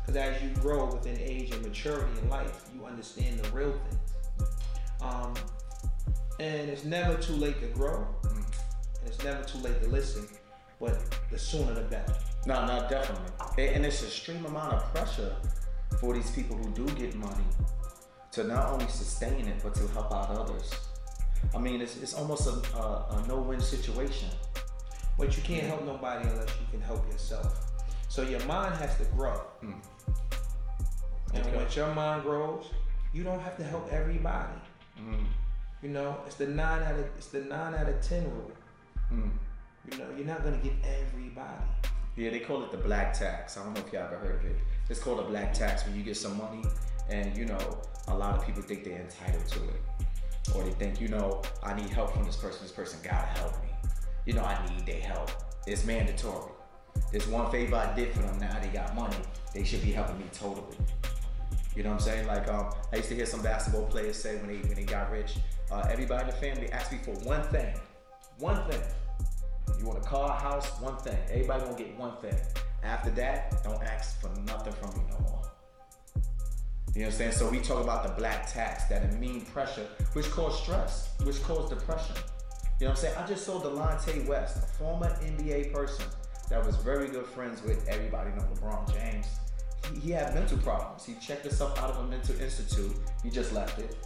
Because 0.00 0.16
as 0.16 0.42
you 0.42 0.48
grow 0.60 0.86
within 0.86 1.18
age 1.20 1.50
and 1.50 1.62
maturity 1.62 2.18
in 2.22 2.30
life, 2.30 2.64
you 2.74 2.86
understand 2.86 3.40
the 3.40 3.50
real 3.50 3.72
things. 3.72 4.50
Um, 5.02 5.34
and 6.40 6.70
it's 6.70 6.84
never 6.84 7.14
too 7.20 7.34
late 7.34 7.60
to 7.60 7.66
grow, 7.66 8.06
Mm. 8.22 8.36
and 9.00 9.06
it's 9.08 9.22
never 9.22 9.42
too 9.44 9.58
late 9.58 9.82
to 9.82 9.88
listen. 9.88 10.26
But 10.80 10.98
the 11.30 11.38
sooner 11.38 11.74
the 11.74 11.82
better. 11.82 12.14
No, 12.46 12.64
no, 12.64 12.88
definitely. 12.88 13.32
And, 13.58 13.76
and 13.76 13.86
it's 13.86 14.00
a 14.02 14.06
extreme 14.06 14.46
amount 14.46 14.74
of 14.74 14.94
pressure 14.94 15.34
for 16.00 16.14
these 16.14 16.30
people 16.30 16.56
who 16.56 16.70
do 16.70 16.86
get 16.94 17.14
money 17.16 17.44
to 18.32 18.44
not 18.44 18.68
only 18.72 18.86
sustain 18.88 19.46
it, 19.48 19.60
but 19.62 19.74
to 19.74 19.86
help 19.88 20.12
out 20.12 20.30
others. 20.30 20.72
I 21.54 21.58
mean, 21.58 21.80
it's, 21.80 21.96
it's 22.02 22.14
almost 22.14 22.46
a, 22.46 22.76
a, 22.76 23.22
a 23.22 23.24
no-win 23.28 23.60
situation. 23.60 24.28
But 25.18 25.36
you 25.36 25.42
can't 25.42 25.64
help 25.64 25.84
nobody 25.84 26.28
unless 26.28 26.50
you 26.60 26.66
can 26.70 26.80
help 26.80 27.10
yourself. 27.10 27.64
So 28.08 28.22
your 28.22 28.44
mind 28.44 28.74
has 28.76 28.96
to 28.98 29.04
grow. 29.16 29.40
Mm. 29.64 29.74
And 31.34 31.46
Okay. 31.46 31.56
once 31.56 31.74
your 31.76 31.92
mind 31.94 32.22
grows, 32.22 32.66
you 33.12 33.22
don't 33.24 33.40
have 33.40 33.56
to 33.58 33.64
help 33.64 33.92
everybody. 33.92 34.52
Mm, 34.98 35.24
You 35.82 35.90
know, 35.90 36.18
it's 36.26 36.36
the 36.36 36.46
nine 36.46 36.82
out 36.82 36.94
of 36.94 37.06
it's 37.16 37.28
the 37.28 37.40
nine 37.40 37.74
out 37.74 37.88
of 37.88 38.00
ten 38.00 38.24
rule. 38.24 38.52
mm. 39.12 39.30
You 39.90 39.98
know, 39.98 40.06
you're 40.16 40.26
not 40.26 40.42
gonna 40.44 40.56
get 40.58 40.72
everybody. 40.84 41.64
Yeah, 42.16 42.30
they 42.30 42.40
call 42.40 42.62
it 42.64 42.70
the 42.72 42.78
black 42.78 43.12
tax. 43.14 43.56
I 43.56 43.64
don't 43.64 43.74
know 43.74 43.80
if 43.86 43.92
y'all 43.92 44.04
ever 44.04 44.16
heard 44.18 44.40
of 44.40 44.44
it. 44.46 44.56
It's 44.88 45.00
called 45.00 45.20
a 45.20 45.24
black 45.24 45.52
tax 45.52 45.84
when 45.84 45.96
you 45.96 46.02
get 46.02 46.16
some 46.16 46.36
money, 46.38 46.62
and 47.10 47.36
you 47.36 47.44
know, 47.44 47.78
a 48.08 48.16
lot 48.16 48.36
of 48.36 48.46
people 48.46 48.62
think 48.62 48.84
they're 48.84 49.00
entitled 49.00 49.46
to 49.46 49.64
it, 49.64 49.82
or 50.54 50.64
they 50.64 50.70
think, 50.70 51.00
you 51.00 51.08
know, 51.08 51.42
I 51.62 51.74
need 51.74 51.90
help 51.90 52.12
from 52.12 52.24
this 52.24 52.36
person. 52.36 52.62
This 52.62 52.72
person 52.72 52.98
gotta 53.02 53.26
help 53.38 53.52
me. 53.62 53.68
You 54.24 54.32
know, 54.34 54.42
I 54.42 54.66
need 54.70 54.86
their 54.86 55.00
help. 55.00 55.30
It's 55.66 55.84
mandatory. 55.84 56.52
This 57.12 57.26
one 57.26 57.50
favor 57.50 57.76
I 57.76 57.94
did 57.94 58.12
for 58.12 58.20
them. 58.22 58.38
Now 58.38 58.58
they 58.60 58.68
got 58.68 58.94
money. 58.94 59.16
They 59.54 59.64
should 59.64 59.82
be 59.82 59.92
helping 59.92 60.18
me 60.18 60.24
totally. 60.32 60.76
You 61.76 61.82
know 61.82 61.90
what 61.90 61.96
I'm 61.96 62.00
saying? 62.00 62.26
Like 62.26 62.48
um, 62.48 62.72
I 62.92 62.96
used 62.96 63.08
to 63.10 63.14
hear 63.14 63.26
some 63.26 63.42
basketball 63.42 63.86
players 63.86 64.16
say 64.16 64.36
when 64.38 64.48
they 64.48 64.66
when 64.68 64.74
they 64.74 64.84
got 64.84 65.10
rich, 65.12 65.36
uh, 65.70 65.86
everybody 65.90 66.22
in 66.22 66.30
the 66.30 66.36
family 66.36 66.72
asked 66.72 66.92
me 66.92 66.98
for 66.98 67.12
one 67.26 67.42
thing, 67.48 67.74
one 68.38 68.68
thing. 68.70 68.80
You 69.78 69.86
want 69.86 69.98
a 69.98 70.02
car, 70.02 70.30
a 70.30 70.32
house, 70.32 70.80
one 70.80 70.96
thing. 70.96 71.18
Everybody 71.30 71.64
gonna 71.64 71.78
get 71.78 71.96
one 71.98 72.16
thing. 72.16 72.36
After 72.82 73.10
that, 73.10 73.62
don't 73.64 73.82
ask 73.82 74.20
for 74.20 74.28
nothing 74.46 74.72
from 74.74 74.90
me 74.90 75.04
no 75.10 75.18
more. 75.20 75.42
You 76.94 77.02
know 77.02 77.08
what 77.08 77.12
I'm 77.14 77.18
saying? 77.18 77.32
So 77.32 77.48
we 77.48 77.60
talk 77.60 77.82
about 77.82 78.02
the 78.02 78.12
black 78.20 78.50
tax, 78.52 78.84
that 78.86 79.18
mean 79.20 79.42
pressure, 79.42 79.86
which 80.14 80.30
cause 80.30 80.60
stress, 80.62 81.10
which 81.22 81.42
cause 81.42 81.68
depression. 81.68 82.16
You 82.80 82.86
know 82.86 82.90
what 82.90 82.98
I'm 82.98 83.02
saying? 83.02 83.14
I 83.18 83.26
just 83.26 83.44
saw 83.44 83.60
Delonte 83.60 84.26
West, 84.26 84.56
a 84.56 84.60
former 84.78 85.08
NBA 85.22 85.72
person 85.72 86.06
that 86.48 86.64
was 86.64 86.76
very 86.76 87.08
good 87.08 87.26
friends 87.26 87.62
with 87.62 87.86
everybody 87.88 88.30
know 88.30 88.44
LeBron 88.54 88.92
James. 88.92 89.26
He, 89.92 90.00
he 90.00 90.10
had 90.12 90.34
mental 90.34 90.58
problems. 90.58 91.04
He 91.04 91.14
checked 91.14 91.42
himself 91.42 91.78
out 91.78 91.90
of 91.90 92.04
a 92.04 92.08
mental 92.08 92.40
institute. 92.40 92.96
He 93.22 93.30
just 93.30 93.52
left 93.52 93.78
it. 93.78 93.96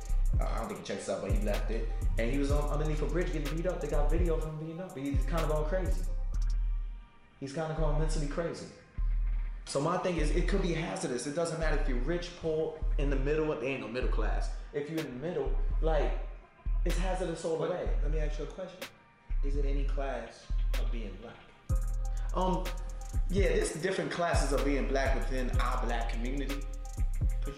I 0.41 0.59
don't 0.59 0.69
think 0.69 0.81
he 0.81 0.87
checked 0.87 1.01
himself, 1.01 1.23
but 1.23 1.33
he 1.33 1.45
left 1.45 1.71
it. 1.71 1.89
And 2.19 2.33
he 2.33 2.39
was 2.39 2.51
on 2.51 2.69
underneath 2.71 3.03
a 3.03 3.07
bridge 3.07 3.33
getting 3.33 3.55
beat 3.57 3.67
up. 3.67 3.81
They 3.81 3.89
got 3.89 4.11
video 4.11 4.37
of 4.37 4.45
him 4.45 4.59
beating 4.59 4.81
up. 4.81 4.97
He's 4.97 5.25
kind 5.25 5.43
of 5.43 5.51
going 5.51 5.65
crazy. 5.67 6.03
He's 7.43 7.53
kind 7.53 7.73
of 7.73 7.77
going 7.77 7.99
mentally 7.99 8.29
crazy. 8.29 8.67
So 9.65 9.81
my 9.81 9.99
thing 9.99 10.19
is, 10.19 10.31
it 10.31 10.47
could 10.47 10.63
be 10.63 10.75
hazardous. 10.75 11.27
It 11.27 11.35
doesn't 11.35 11.59
matter 11.59 11.77
if 11.77 11.89
you're 11.89 11.99
rich, 11.99 12.31
poor, 12.41 12.79
in 12.99 13.11
the 13.11 13.17
middle. 13.17 13.47
There 13.47 13.65
ain't 13.65 13.81
no 13.81 13.89
middle 13.89 14.11
class. 14.11 14.51
If 14.73 14.89
you're 14.89 15.01
in 15.01 15.07
the 15.07 15.27
middle, 15.27 15.51
like 15.81 16.13
it's 16.85 16.97
hazardous 16.97 17.45
all 17.45 17.57
the 17.57 17.69
way. 17.69 17.89
let 18.05 18.13
me 18.13 18.21
ask 18.21 18.39
you 18.39 18.45
a 18.45 18.47
question. 18.47 18.79
Is 19.45 19.57
it 19.57 19.65
any 19.67 19.83
class 19.83 20.47
of 20.75 20.93
being 20.93 21.11
black? 21.21 21.81
Um, 22.33 22.63
yeah, 23.29 23.49
there's 23.49 23.73
different 23.73 24.13
classes 24.13 24.53
of 24.53 24.65
being 24.65 24.87
black 24.87 25.17
within 25.17 25.51
our 25.59 25.85
black 25.85 26.13
community. 26.13 26.61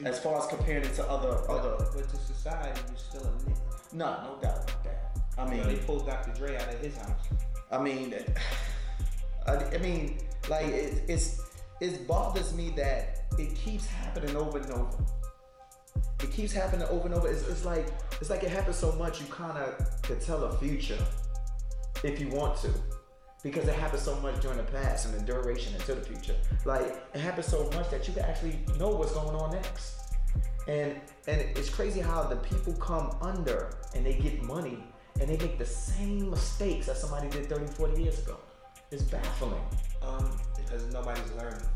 you, 0.01 0.07
As 0.07 0.19
far 0.19 0.39
as 0.39 0.47
comparing 0.47 0.85
it 0.85 0.95
to 0.95 1.11
other 1.11 1.39
but, 1.47 1.59
other, 1.59 1.77
but 1.95 2.09
to 2.09 2.17
society, 2.17 2.81
you're 2.89 2.97
still 2.97 3.21
a 3.21 3.51
nigga. 3.51 3.93
no, 3.93 4.07
no 4.07 4.39
doubt 4.41 4.65
about 4.65 4.85
that. 4.85 5.19
I 5.37 5.55
You 5.55 5.61
know, 5.61 5.69
they 5.69 5.77
pulled 5.77 6.07
Dr. 6.07 6.33
Dre 6.33 6.57
out 6.57 6.73
of 6.73 6.81
his 6.81 6.97
house. 6.97 7.29
I 7.71 7.83
mean, 7.83 8.15
I, 9.47 9.57
I 9.75 9.79
mean, 9.79 10.19
like 10.49 10.67
it, 10.67 11.03
it's 11.09 11.41
it 11.81 12.07
bothers 12.07 12.55
me 12.55 12.71
that 12.77 13.25
it 13.39 13.55
keeps 13.55 13.87
happening 13.87 14.37
over 14.37 14.59
and 14.59 14.71
over. 14.73 14.97
It 16.23 16.33
keeps 16.33 16.53
happening 16.53 16.87
over 16.89 17.07
and 17.07 17.15
over. 17.15 17.29
It's, 17.29 17.47
it's 17.49 17.65
like 17.65 17.87
it's 18.21 18.31
like 18.31 18.43
it 18.43 18.51
happens 18.51 18.77
so 18.77 18.93
much 18.93 19.21
you 19.21 19.27
kind 19.27 19.59
of 19.59 20.03
could 20.03 20.21
tell 20.21 20.45
a 20.45 20.57
future 20.59 20.99
if 22.03 22.21
you 22.21 22.29
want 22.29 22.57
to, 22.59 22.71
because 23.43 23.67
it 23.69 23.75
happens 23.75 24.03
so 24.03 24.19
much 24.21 24.41
during 24.41 24.57
the 24.57 24.65
past 24.65 25.07
and 25.07 25.15
the 25.15 25.25
duration 25.25 25.75
into 25.75 25.95
the 25.95 26.01
future. 26.01 26.37
Like 26.65 27.03
it 27.15 27.21
happens 27.21 27.47
so 27.47 27.69
much 27.75 27.91
that 27.91 28.07
you 28.09 28.15
can 28.15 28.25
actually 28.25 28.59
know 28.79 28.89
what's 28.89 29.13
going 29.13 29.37
on 29.37 29.53
next. 29.53 30.01
And 30.67 30.99
and 31.27 31.41
it's 31.41 31.69
crazy 31.69 32.01
how 32.01 32.23
the 32.23 32.37
people 32.37 32.73
come 32.75 33.17
under 33.21 33.77
and 33.95 34.07
they 34.07 34.15
get 34.15 34.43
money 34.43 34.83
and 35.21 35.29
they 35.29 35.37
make 35.37 35.59
the 35.59 35.67
same 35.67 36.31
mistakes 36.31 36.87
that 36.87 36.97
somebody 36.97 37.29
did 37.29 37.49
30, 37.49 37.67
40 37.67 38.03
years 38.03 38.19
ago. 38.21 38.39
It's 38.91 39.03
baffling. 39.03 39.61
Um, 40.03 40.39
because 40.57 40.93
nobody's 40.93 41.31
learning. 41.33 41.67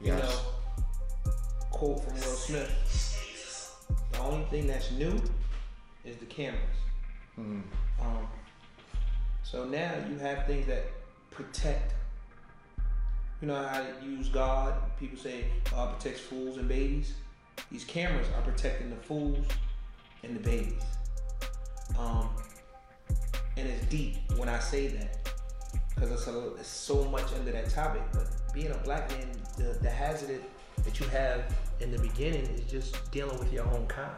You 0.00 0.08
Yes. 0.08 0.22
know, 0.22 1.32
quote 1.70 2.02
from 2.04 2.14
Will 2.14 2.20
Smith. 2.22 3.86
The 4.12 4.18
only 4.20 4.44
thing 4.46 4.66
that's 4.66 4.90
new 4.92 5.20
is 6.04 6.16
the 6.16 6.26
cameras. 6.26 6.62
Mm. 7.38 7.62
Um, 8.00 8.28
so 9.42 9.64
now 9.64 9.92
you 10.08 10.18
have 10.18 10.46
things 10.46 10.66
that 10.66 10.84
protect. 11.30 11.94
You 13.40 13.48
know 13.48 13.66
how 13.66 13.82
to 13.82 14.04
use 14.04 14.28
God? 14.28 14.74
People 14.98 15.18
say 15.18 15.46
God 15.70 15.98
protects 15.98 16.20
fools 16.20 16.56
and 16.56 16.68
babies. 16.68 17.14
These 17.70 17.84
cameras 17.84 18.26
are 18.36 18.42
protecting 18.42 18.90
the 18.90 18.96
fools 18.96 19.44
and 20.22 20.36
the 20.36 20.40
babies. 20.40 20.82
Um, 21.98 22.30
and 23.56 23.68
it's 23.68 23.84
deep 23.86 24.16
when 24.36 24.48
I 24.48 24.58
say 24.58 24.88
that 24.88 25.25
because 25.96 26.12
it's, 26.12 26.26
a- 26.28 26.54
it's 26.54 26.68
so 26.68 27.04
much 27.06 27.32
under 27.34 27.50
that 27.52 27.68
topic. 27.70 28.02
But 28.12 28.28
being 28.54 28.70
a 28.70 28.78
black 28.78 29.10
man, 29.10 29.28
the, 29.56 29.76
the 29.82 29.90
hazard 29.90 30.42
that 30.84 31.00
you 31.00 31.06
have 31.08 31.52
in 31.80 31.90
the 31.90 31.98
beginning 31.98 32.44
is 32.54 32.70
just 32.70 33.10
dealing 33.10 33.38
with 33.38 33.52
your 33.52 33.66
own 33.66 33.86
kind. 33.86 34.10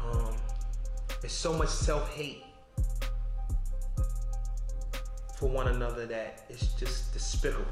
Um, 0.00 0.36
there's 1.20 1.32
so 1.32 1.52
much 1.52 1.68
self 1.68 2.12
hate 2.14 2.44
for 5.36 5.48
one 5.48 5.68
another 5.68 6.06
that 6.06 6.44
it's 6.48 6.74
just 6.74 7.12
despicable. 7.12 7.64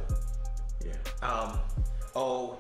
Yeah. 0.84 0.94
Um, 1.28 1.58
oh, 2.14 2.58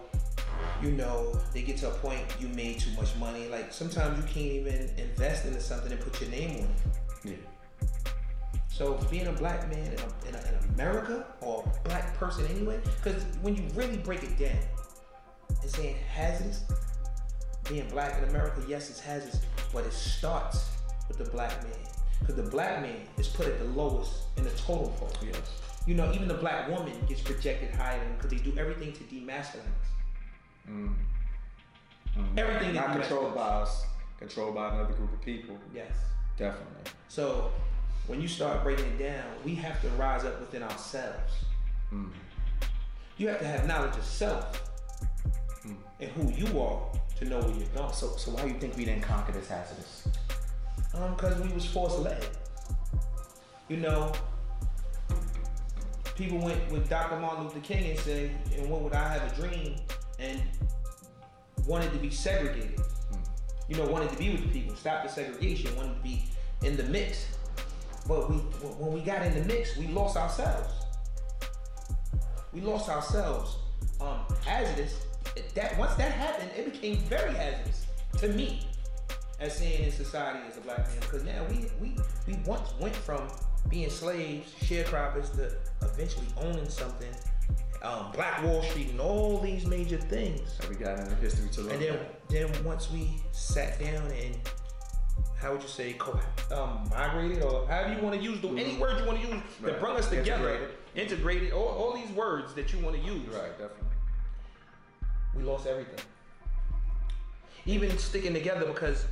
you 0.82 0.90
know, 0.92 1.38
they 1.52 1.62
get 1.62 1.76
to 1.78 1.88
a 1.88 1.94
point 1.94 2.20
you 2.40 2.48
made 2.48 2.80
too 2.80 2.90
much 2.92 3.14
money. 3.16 3.48
Like 3.48 3.72
sometimes 3.72 4.16
you 4.18 4.24
can't 4.24 4.52
even 4.52 4.90
invest 4.98 5.46
into 5.46 5.60
something 5.60 5.92
and 5.92 6.00
put 6.00 6.20
your 6.20 6.30
name 6.30 6.50
on 6.50 6.56
it. 6.56 6.70
Yeah. 7.24 7.32
So 8.76 8.98
being 9.10 9.26
a 9.26 9.32
black 9.32 9.70
man 9.70 9.86
in, 9.86 9.98
a, 9.98 10.28
in, 10.28 10.34
a, 10.34 10.48
in 10.48 10.74
America 10.74 11.24
or 11.40 11.64
a 11.64 11.88
black 11.88 12.14
person 12.18 12.46
anyway, 12.48 12.78
because 13.02 13.24
when 13.40 13.56
you 13.56 13.62
really 13.74 13.96
break 13.96 14.22
it 14.22 14.38
down 14.38 14.58
and 15.62 15.70
saying 15.70 15.96
hazardous, 16.12 16.62
being 17.66 17.88
black 17.88 18.18
in 18.22 18.28
America, 18.28 18.62
yes, 18.68 18.90
it's 18.90 19.00
hazardous, 19.00 19.40
but 19.72 19.86
it 19.86 19.94
starts 19.94 20.68
with 21.08 21.16
the 21.16 21.24
black 21.24 21.62
man. 21.62 21.72
Because 22.20 22.34
the 22.34 22.50
black 22.50 22.82
man 22.82 23.00
is 23.16 23.28
put 23.28 23.46
at 23.46 23.58
the 23.58 23.64
lowest 23.64 24.12
in 24.36 24.44
the 24.44 24.50
total 24.50 24.90
pole. 24.98 25.10
Yes. 25.24 25.40
You 25.86 25.94
know, 25.94 26.12
even 26.12 26.28
the 26.28 26.34
black 26.34 26.68
woman 26.68 26.92
gets 27.08 27.22
projected 27.22 27.74
higher 27.74 27.98
than 27.98 28.14
because 28.16 28.30
they 28.30 28.50
do 28.50 28.58
everything 28.58 28.92
to 28.92 29.04
demasculinize. 29.04 29.88
Mm. 30.68 30.94
Mm. 32.14 32.38
Everything 32.38 32.74
not 32.74 32.92
controlled 32.92 33.34
by 33.34 33.40
us, 33.40 33.86
controlled 34.18 34.54
by 34.54 34.74
another 34.74 34.92
group 34.92 35.14
of 35.14 35.22
people. 35.22 35.56
Yes. 35.74 35.92
Definitely. 36.36 36.92
So 37.08 37.50
when 38.06 38.20
you 38.20 38.28
start 38.28 38.62
breaking 38.62 38.86
it 38.86 38.98
down, 38.98 39.24
we 39.44 39.54
have 39.56 39.80
to 39.82 39.88
rise 39.90 40.24
up 40.24 40.38
within 40.40 40.62
ourselves. 40.62 41.32
Mm. 41.92 42.10
You 43.16 43.28
have 43.28 43.38
to 43.40 43.46
have 43.46 43.66
knowledge 43.66 43.96
of 43.96 44.04
self 44.04 44.62
Mm. 45.66 45.76
and 46.00 46.10
who 46.12 46.30
you 46.32 46.60
are 46.60 46.80
to 47.18 47.24
know 47.24 47.40
where 47.40 47.50
you're 47.56 47.66
going. 47.68 47.92
So, 47.92 48.14
so 48.16 48.30
why 48.30 48.42
do 48.42 48.48
you 48.48 48.58
think 48.58 48.76
we 48.76 48.84
didn't 48.84 49.02
conquer 49.02 49.32
this 49.32 49.48
hazardous? 49.48 50.06
Um, 50.94 51.14
because 51.14 51.40
we 51.40 51.52
was 51.52 51.64
force 51.66 51.98
led. 51.98 52.24
You 53.68 53.78
know, 53.78 54.12
people 56.14 56.38
went 56.38 56.70
with 56.70 56.88
Dr. 56.88 57.18
Martin 57.18 57.44
Luther 57.44 57.60
King 57.60 57.90
and 57.90 57.98
said, 57.98 58.30
and 58.56 58.70
what 58.70 58.82
would 58.82 58.92
I 58.92 59.08
have 59.14 59.32
a 59.32 59.34
dream 59.34 59.76
and 60.18 60.40
wanted 61.66 61.92
to 61.92 61.98
be 61.98 62.10
segregated. 62.10 62.80
You 63.68 63.76
know, 63.76 63.86
wanted 63.86 64.10
to 64.10 64.16
be 64.16 64.30
with 64.30 64.42
the 64.42 64.48
people, 64.48 64.76
stop 64.76 65.02
the 65.02 65.08
segregation, 65.08 65.74
wanted 65.76 65.96
to 65.96 66.02
be 66.02 66.24
in 66.62 66.76
the 66.76 66.84
mix. 66.84 67.26
But 68.06 68.30
we, 68.30 68.36
when 68.36 68.92
we 68.92 69.00
got 69.00 69.22
in 69.22 69.34
the 69.34 69.44
mix, 69.44 69.76
we 69.76 69.88
lost 69.88 70.16
ourselves. 70.16 70.72
We 72.52 72.60
lost 72.60 72.88
ourselves. 72.88 73.56
Um, 74.00 74.20
hazardous. 74.44 74.94
That 75.54 75.76
once 75.78 75.94
that 75.94 76.12
happened, 76.12 76.50
it 76.56 76.72
became 76.72 76.98
very 76.98 77.34
hazardous 77.34 77.86
to 78.18 78.28
me 78.28 78.66
as 79.38 79.56
seeing 79.56 79.84
in 79.84 79.92
society 79.92 80.38
as 80.48 80.56
a 80.56 80.60
black 80.60 80.78
man 80.78 80.96
because 81.00 81.24
now 81.24 81.44
we 81.50 81.66
we 81.80 81.96
we 82.26 82.38
once 82.46 82.72
went 82.80 82.94
from 82.94 83.28
being 83.68 83.90
slaves, 83.90 84.54
sharecroppers 84.62 85.34
to 85.36 85.52
eventually 85.82 86.26
owning 86.40 86.68
something, 86.68 87.12
um, 87.82 88.12
Black 88.12 88.42
Wall 88.44 88.62
Street, 88.62 88.90
and 88.90 89.00
all 89.00 89.40
these 89.40 89.66
major 89.66 89.98
things. 89.98 90.58
We 90.68 90.76
got 90.76 90.98
in 91.00 91.08
the 91.08 91.14
history 91.16 91.48
to 91.50 91.60
learn. 91.62 91.72
And 91.72 91.82
then 91.82 91.98
then 92.28 92.64
once 92.64 92.90
we 92.90 93.16
sat 93.32 93.78
down 93.80 94.10
and 94.10 94.38
how 95.46 95.52
would 95.52 95.62
you 95.62 95.68
say 95.68 95.92
co- 95.92 96.18
um, 96.52 96.80
migrated 96.90 97.40
or 97.40 97.64
however 97.68 97.94
you 97.94 98.02
want 98.02 98.16
to 98.16 98.20
use 98.20 98.40
the 98.40 98.48
any 98.48 98.76
word 98.78 98.98
you 98.98 99.06
want 99.06 99.20
to 99.22 99.28
use 99.28 99.40
that 99.62 99.70
Right. 99.74 99.80
bring 99.80 99.94
us 99.96 100.08
together, 100.08 100.48
Integrated. 100.48 100.68
integrated, 100.96 101.52
all, 101.52 101.68
all 101.68 101.92
these 101.94 102.10
words 102.16 102.52
that 102.54 102.72
you 102.72 102.80
want 102.80 102.96
to 102.96 103.02
use 103.02 103.28
right, 103.28 103.52
definitely. 103.52 103.86
we 105.36 105.44
lost 105.44 105.68
everything. 105.68 106.00
Even 107.64 107.96
sticking 107.96 108.34
together 108.34 108.66
because, 108.66 109.06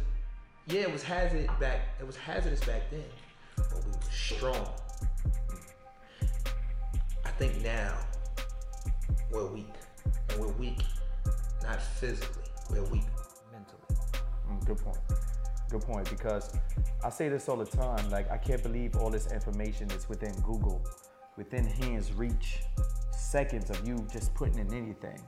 yeah, 0.66 0.80
it 0.80 0.92
was 0.92 1.04
hazard 1.04 1.48
back. 1.60 1.82
It 2.00 2.06
was 2.06 2.16
hazardous 2.16 2.64
back 2.64 2.82
then, 2.90 3.04
but 3.56 3.84
we 3.84 3.92
were 3.92 3.98
strong. 4.10 4.68
I 7.24 7.30
think 7.38 7.62
now 7.62 7.96
we're 9.30 9.46
weak, 9.46 9.72
and 10.30 10.40
we're 10.40 10.52
weak 10.54 10.80
not 11.62 11.80
physically. 11.80 12.42
We're 12.70 12.82
weak 12.86 13.04
mentally. 13.52 14.18
Mm, 14.50 14.66
good 14.66 14.78
point. 14.78 14.98
Good 15.74 15.82
point. 15.82 16.08
Because 16.08 16.56
I 17.02 17.10
say 17.10 17.28
this 17.28 17.48
all 17.48 17.56
the 17.56 17.64
time. 17.66 18.08
Like 18.08 18.30
I 18.30 18.36
can't 18.36 18.62
believe 18.62 18.94
all 18.96 19.10
this 19.10 19.32
information 19.32 19.90
is 19.90 20.08
within 20.08 20.32
Google, 20.42 20.86
within 21.36 21.64
hands 21.66 22.12
reach, 22.12 22.60
seconds 23.10 23.70
of 23.70 23.84
you 23.86 24.06
just 24.12 24.32
putting 24.34 24.60
in 24.60 24.72
anything. 24.72 25.18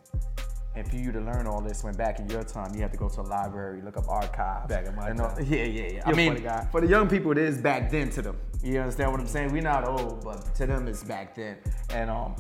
And 0.77 0.89
for 0.89 0.97
you 0.97 1.11
to 1.11 1.21
learn 1.21 1.49
all 1.49 1.61
this, 1.61 1.83
when 1.83 1.95
back 1.95 2.21
in 2.21 2.29
your 2.29 2.45
time, 2.45 2.73
you 2.77 2.83
had 2.83 2.93
to 2.93 2.99
go 2.99 3.09
to 3.09 3.23
a 3.23 3.23
library, 3.23 3.81
look 3.83 3.97
up 3.97 4.09
archives. 4.09 4.69
Back 4.69 4.87
in 4.87 4.95
my 4.95 5.09
and 5.09 5.21
all- 5.21 5.35
time. 5.35 5.45
Yeah, 5.49 5.65
yeah, 5.65 5.83
yeah. 5.95 6.03
I 6.05 6.11
You're 6.11 6.29
a 6.31 6.33
mean, 6.35 6.51
for 6.71 6.81
the 6.81 6.87
young 6.87 7.09
people, 7.09 7.33
it 7.33 7.39
is 7.39 7.59
back 7.59 7.91
then 7.91 8.11
to 8.11 8.23
them. 8.23 8.39
You 8.63 8.79
understand 8.81 9.11
what 9.11 9.21
I'm 9.21 9.27
saying? 9.27 9.51
We're 9.53 9.63
not 9.63 9.85
old, 9.85 10.23
but 10.23 10.55
to 10.57 10.67
them, 10.67 10.87
it's 10.87 11.03
back 11.03 11.35
then. 11.35 11.57
And 11.91 12.09
um, 12.09 12.37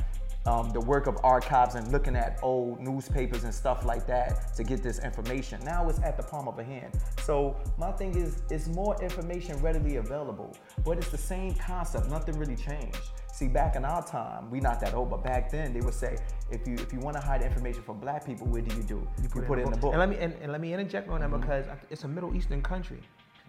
um, 0.46 0.70
the 0.70 0.80
work 0.80 1.06
of 1.06 1.18
archives 1.24 1.74
and 1.74 1.90
looking 1.90 2.14
at 2.16 2.38
old 2.42 2.80
newspapers 2.80 3.44
and 3.44 3.52
stuff 3.52 3.84
like 3.84 4.06
that 4.06 4.54
to 4.54 4.62
get 4.62 4.82
this 4.82 5.00
information. 5.00 5.60
Now 5.64 5.88
it's 5.88 6.00
at 6.00 6.16
the 6.16 6.22
palm 6.22 6.46
of 6.46 6.58
a 6.58 6.64
hand. 6.64 6.92
So 7.22 7.56
my 7.78 7.90
thing 7.92 8.16
is, 8.16 8.42
it's 8.50 8.68
more 8.68 8.96
information 9.02 9.56
readily 9.60 9.96
available, 9.96 10.56
but 10.84 10.98
it's 10.98 11.10
the 11.10 11.18
same 11.18 11.54
concept. 11.54 12.08
Nothing 12.08 12.38
really 12.38 12.56
changed. 12.56 12.98
See, 13.32 13.48
back 13.48 13.76
in 13.76 13.84
our 13.84 14.02
time, 14.06 14.50
we 14.50 14.60
not 14.60 14.80
that 14.80 14.94
old, 14.94 15.10
but 15.10 15.22
back 15.22 15.50
then 15.50 15.74
they 15.74 15.80
would 15.80 15.92
say, 15.92 16.16
if 16.50 16.66
you 16.66 16.74
if 16.74 16.92
you 16.92 17.00
want 17.00 17.16
to 17.16 17.22
hide 17.22 17.42
information 17.42 17.82
from 17.82 17.98
black 17.98 18.24
people, 18.24 18.46
what 18.46 18.64
do 18.66 18.74
you 18.74 18.82
do? 18.82 19.06
You 19.22 19.28
put, 19.28 19.58
it 19.58 19.62
in 19.62 19.70
the 19.70 19.76
book. 19.76 19.92
And 19.92 20.00
let 20.00 20.08
me 20.08 20.16
and, 20.16 20.32
and 20.40 20.52
let 20.52 20.60
me 20.60 20.72
interject 20.72 21.08
on 21.10 21.20
that 21.20 21.30
because 21.30 21.66
it's 21.90 22.04
a 22.04 22.08
Middle 22.08 22.34
Eastern 22.34 22.62
country. 22.62 23.00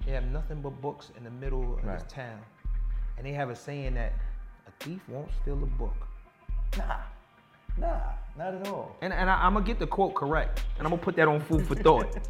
They 0.06 0.12
have 0.12 0.26
nothing 0.26 0.62
but 0.62 0.82
books 0.82 1.12
in 1.18 1.24
the 1.24 1.30
middle 1.30 1.76
of 1.76 1.86
Right. 1.86 2.00
this 2.00 2.12
town, 2.12 2.40
and 3.18 3.26
they 3.26 3.32
have 3.32 3.50
a 3.50 3.56
saying 3.56 3.94
that 3.94 4.14
a 4.68 4.84
thief 4.84 5.02
won't 5.08 5.30
steal 5.42 5.54
a 5.54 5.66
book. 5.66 5.96
Nah, 6.76 6.98
nah, 7.78 8.00
not 8.38 8.54
at 8.56 8.68
all. 8.68 8.96
And 9.02 9.14
and 9.14 9.30
I, 9.30 9.46
I'm 9.46 9.54
gonna 9.54 9.66
get 9.66 9.80
the 9.80 9.88
quote 9.88 10.16
correct, 10.16 10.64
and 10.78 10.88
I'm 10.88 10.92
gonna 10.92 11.02
put 11.02 11.16
that 11.16 11.28
on 11.28 11.40
food 11.42 11.68
for 11.68 11.76
thought. 11.76 12.18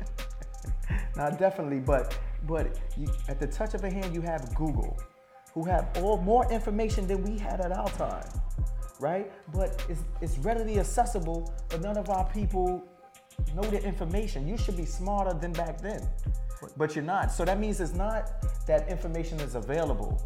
Now, 1.17 1.31
definitely, 1.31 1.79
but 1.79 2.15
but 2.47 2.79
you, 2.95 3.07
at 3.27 3.39
the 3.39 3.47
touch 3.47 3.73
of 3.73 3.83
a 3.83 3.89
hand, 3.89 4.13
you 4.13 4.21
have 4.21 4.53
Google, 4.53 4.97
who 5.51 5.65
have 5.65 5.89
all 5.97 6.17
more 6.17 6.49
information 6.51 7.07
than 7.07 7.23
we 7.23 7.39
had 7.39 7.59
at 7.59 7.71
our 7.71 7.89
time, 7.89 8.29
right? 8.99 9.31
But 9.51 9.83
it's 9.89 10.03
it's 10.21 10.37
readily 10.37 10.79
accessible, 10.79 11.51
but 11.69 11.81
none 11.81 11.97
of 11.97 12.09
our 12.11 12.25
people 12.29 12.87
know 13.55 13.63
the 13.63 13.83
information. 13.83 14.47
You 14.47 14.57
should 14.57 14.77
be 14.77 14.85
smarter 14.85 15.33
than 15.33 15.53
back 15.53 15.81
then, 15.81 16.07
but 16.77 16.95
you're 16.95 17.03
not. 17.03 17.31
So 17.31 17.43
that 17.45 17.59
means 17.59 17.81
it's 17.81 17.95
not 17.95 18.31
that 18.67 18.87
information 18.87 19.39
is 19.39 19.55
available. 19.55 20.21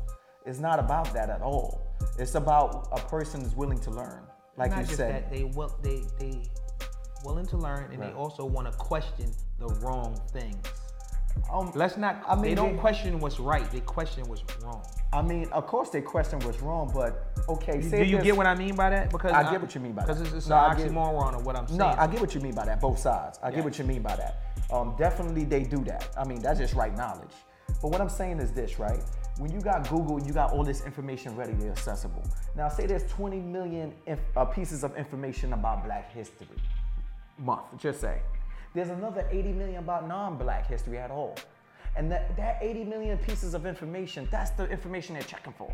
It's 0.45 0.59
not 0.59 0.77
about 0.77 1.13
that 1.13 1.29
at 1.29 1.41
all. 1.41 1.81
It's 2.17 2.35
about 2.35 2.87
a 2.91 2.99
person 2.99 3.41
is 3.41 3.55
willing 3.55 3.79
to 3.79 3.91
learn, 3.91 4.23
like 4.57 4.71
Not 4.71 4.79
you 4.89 4.95
said. 4.95 5.13
that 5.15 5.31
they 5.31 5.43
will 5.43 5.75
they 5.81 6.03
they 6.19 6.41
willing 7.23 7.45
to 7.47 7.57
learn, 7.57 7.91
and 7.91 7.99
Right. 7.99 8.09
they 8.11 8.15
also 8.17 8.45
want 8.45 8.71
to 8.71 8.77
question 8.77 9.31
the 9.59 9.67
wrong 9.85 10.19
things. 10.31 10.65
Um, 11.51 11.71
Let's 11.75 11.95
not. 11.97 12.21
I 12.27 12.35
mean, 12.35 12.43
they 12.43 12.55
don't 12.55 12.73
they- 12.75 12.79
question 12.81 13.19
what's 13.19 13.39
right. 13.39 13.69
They 13.71 13.79
question 13.79 14.27
what's 14.27 14.43
wrong. 14.63 14.83
I 15.13 15.21
mean, 15.21 15.47
of 15.51 15.65
course, 15.67 15.89
they 15.89 16.01
question 16.01 16.39
what's 16.39 16.61
wrong, 16.61 16.91
but 16.93 17.31
okay. 17.47 17.79
Do 17.81 18.03
you 18.03 18.19
get 18.21 18.35
what 18.35 18.47
I 18.47 18.55
mean 18.55 18.75
by 18.75 18.89
that? 18.89 19.09
Because 19.11 19.31
I 19.31 19.49
get 19.49 19.61
what 19.61 19.73
you 19.75 19.81
mean 19.81 19.93
by 19.93 20.01
that. 20.05 20.07
Because 20.07 20.21
it's, 20.21 20.33
it's 20.33 20.47
No, 20.47 20.55
an 20.57 20.71
I 20.71 20.75
get- 20.75 20.91
oxymoron 20.91 21.35
of 21.35 21.45
what 21.45 21.55
I'm 21.55 21.67
saying. 21.67 21.77
No, 21.79 21.87
I 21.87 22.07
get 22.07 22.19
what 22.21 22.33
you 22.35 22.41
mean 22.41 22.53
by 22.55 22.65
that. 22.65 22.81
Both 22.81 22.99
sides. 22.99 23.39
I 23.43 23.51
get 23.51 23.63
what 23.63 23.77
you 23.79 23.85
mean 23.85 24.01
by 24.01 24.15
that. 24.17 24.41
Um, 24.71 24.95
definitely, 24.97 25.45
they 25.45 25.63
do 25.63 25.83
that. 25.85 26.09
I 26.17 26.23
mean, 26.25 26.41
that's 26.41 26.59
just 26.59 26.73
right 26.73 26.95
knowledge. 26.95 27.31
But 27.81 27.91
what 27.91 28.01
I'm 28.01 28.09
saying 28.09 28.39
is 28.39 28.51
this, 28.51 28.77
right? 28.79 29.01
When 29.41 29.51
you 29.51 29.59
got 29.59 29.89
Google, 29.89 30.21
you 30.21 30.33
got 30.33 30.51
all 30.51 30.63
this 30.63 30.85
information 30.85 31.35
readily 31.35 31.67
accessible. 31.67 32.23
Now, 32.55 32.69
say 32.69 32.85
there's 32.85 33.11
20 33.11 33.39
million 33.39 33.91
inf- 34.05 34.19
uh, 34.37 34.45
pieces 34.45 34.83
of 34.83 34.95
information 34.95 35.53
about 35.53 35.83
Black 35.83 36.13
History 36.13 36.45
Month. 37.39 37.75
Just 37.79 38.01
say 38.01 38.21
there's 38.75 38.89
another 38.89 39.27
80 39.31 39.53
million 39.53 39.77
about 39.77 40.07
non-Black 40.07 40.67
history 40.67 40.99
at 40.99 41.09
all, 41.09 41.35
and 41.97 42.11
that 42.11 42.37
that 42.37 42.59
80 42.61 42.83
million 42.83 43.17
pieces 43.17 43.55
of 43.55 43.65
information, 43.65 44.27
that's 44.29 44.51
the 44.51 44.69
information 44.69 45.15
they're 45.15 45.23
checking 45.23 45.53
for. 45.53 45.73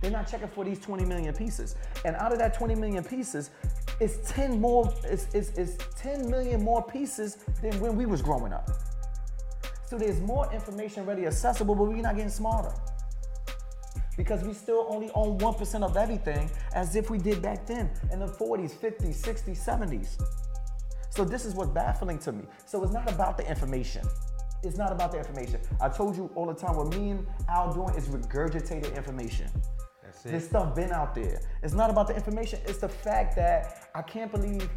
They're 0.00 0.10
not 0.10 0.26
checking 0.26 0.48
for 0.48 0.64
these 0.64 0.80
20 0.80 1.04
million 1.04 1.34
pieces. 1.34 1.76
And 2.06 2.16
out 2.16 2.32
of 2.32 2.38
that 2.38 2.54
20 2.54 2.74
million 2.76 3.04
pieces, 3.04 3.50
it's 4.00 4.32
10 4.32 4.58
more, 4.58 4.90
it's, 5.04 5.26
it's, 5.34 5.50
it's 5.58 5.76
10 6.00 6.30
million 6.30 6.64
more 6.64 6.82
pieces 6.82 7.44
than 7.60 7.78
when 7.78 7.94
we 7.94 8.06
was 8.06 8.22
growing 8.22 8.54
up. 8.54 8.70
So 9.92 9.98
there's 9.98 10.22
more 10.22 10.50
information 10.54 11.04
ready 11.04 11.26
accessible, 11.26 11.74
but 11.74 11.84
we're 11.84 11.96
not 11.96 12.16
getting 12.16 12.30
smarter. 12.30 12.72
Because 14.16 14.42
we 14.42 14.54
still 14.54 14.86
only 14.88 15.10
own 15.14 15.36
1% 15.38 15.82
of 15.82 15.98
everything 15.98 16.50
as 16.72 16.96
if 16.96 17.10
we 17.10 17.18
did 17.18 17.42
back 17.42 17.66
then 17.66 17.90
in 18.10 18.18
the 18.18 18.24
40s, 18.24 18.72
50s, 18.72 19.20
60s, 19.20 19.62
70s. 19.62 20.24
So 21.10 21.26
this 21.26 21.44
is 21.44 21.54
what's 21.54 21.68
baffling 21.72 22.18
to 22.20 22.32
me. 22.32 22.44
So 22.64 22.82
it's 22.82 22.94
not 22.94 23.12
about 23.12 23.36
the 23.36 23.46
information. 23.46 24.02
It's 24.62 24.78
not 24.78 24.92
about 24.92 25.12
the 25.12 25.18
information. 25.18 25.60
I 25.78 25.90
told 25.90 26.16
you 26.16 26.30
all 26.36 26.46
the 26.46 26.54
time 26.54 26.76
what 26.76 26.88
me 26.96 27.10
and 27.10 27.26
Al 27.50 27.70
doing 27.70 27.94
is 27.94 28.08
regurgitated 28.08 28.96
information. 28.96 29.50
That's 30.02 30.24
it. 30.24 30.32
This 30.32 30.46
stuff 30.46 30.74
been 30.74 30.92
out 30.92 31.14
there. 31.14 31.42
It's 31.62 31.74
not 31.74 31.90
about 31.90 32.08
the 32.08 32.14
information. 32.14 32.60
It's 32.64 32.78
the 32.78 32.88
fact 32.88 33.36
that 33.36 33.90
I 33.94 34.00
can't 34.00 34.32
believe 34.32 34.70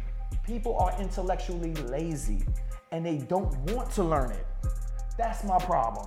people 0.44 0.76
are 0.76 0.94
intellectually 1.00 1.72
lazy 1.86 2.44
and 2.92 3.04
they 3.04 3.16
don't 3.16 3.56
want 3.70 3.90
to 3.92 4.04
learn 4.04 4.32
it. 4.32 4.46
That's 5.16 5.44
my 5.44 5.58
problem. 5.58 6.06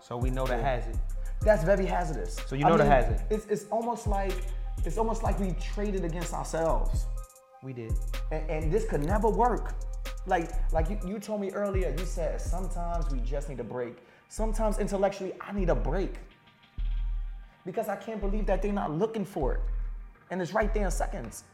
So 0.00 0.16
we 0.16 0.30
know 0.30 0.46
the 0.46 0.56
hazard. 0.56 0.98
That's 1.42 1.64
very 1.64 1.86
hazardous. 1.86 2.36
So 2.46 2.56
you 2.56 2.64
know 2.64 2.76
the 2.76 2.84
hazard. 2.84 3.22
It's, 3.30 3.46
it's 3.46 3.64
almost 3.70 4.06
like 4.06 4.34
it's 4.84 4.98
almost 4.98 5.22
like 5.22 5.38
we 5.38 5.52
traded 5.52 6.04
against 6.04 6.32
ourselves. 6.32 7.06
We 7.62 7.72
did. 7.72 7.92
and, 8.32 8.48
and 8.50 8.72
this 8.72 8.86
could 8.86 9.04
never 9.04 9.28
work. 9.28 9.74
Like, 10.26 10.50
like 10.72 10.88
you, 10.88 10.98
you 11.06 11.18
told 11.18 11.40
me 11.40 11.50
earlier, 11.50 11.94
you 11.96 12.04
said 12.04 12.40
sometimes 12.40 13.10
we 13.10 13.20
just 13.20 13.48
need 13.48 13.60
a 13.60 13.64
break. 13.64 13.98
Sometimes 14.28 14.78
intellectually, 14.78 15.34
I 15.40 15.52
need 15.52 15.68
a 15.68 15.74
break. 15.74 16.14
Because 17.66 17.88
I 17.88 17.96
can't 17.96 18.20
believe 18.20 18.46
that 18.46 18.62
they're 18.62 18.72
not 18.72 18.90
looking 18.90 19.24
for 19.24 19.54
it. 19.54 19.60
And 20.30 20.40
it's 20.40 20.54
right 20.54 20.72
there 20.72 20.86
in 20.86 20.90
seconds. 20.90 21.44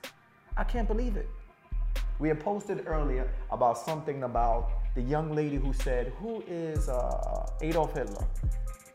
I 0.57 0.64
can't 0.64 0.87
believe 0.87 1.16
it. 1.16 1.29
We 2.19 2.29
had 2.29 2.40
posted 2.40 2.87
earlier 2.87 3.29
about 3.51 3.79
something 3.79 4.23
about 4.23 4.71
the 4.96 5.02
young 5.02 5.35
lady 5.35 5.56
who 5.56 5.72
said, 5.74 6.12
Who 6.18 6.42
is 6.48 6.88
uh, 6.88 7.46
Adolf 7.61 7.92
Hitler? 7.94 8.26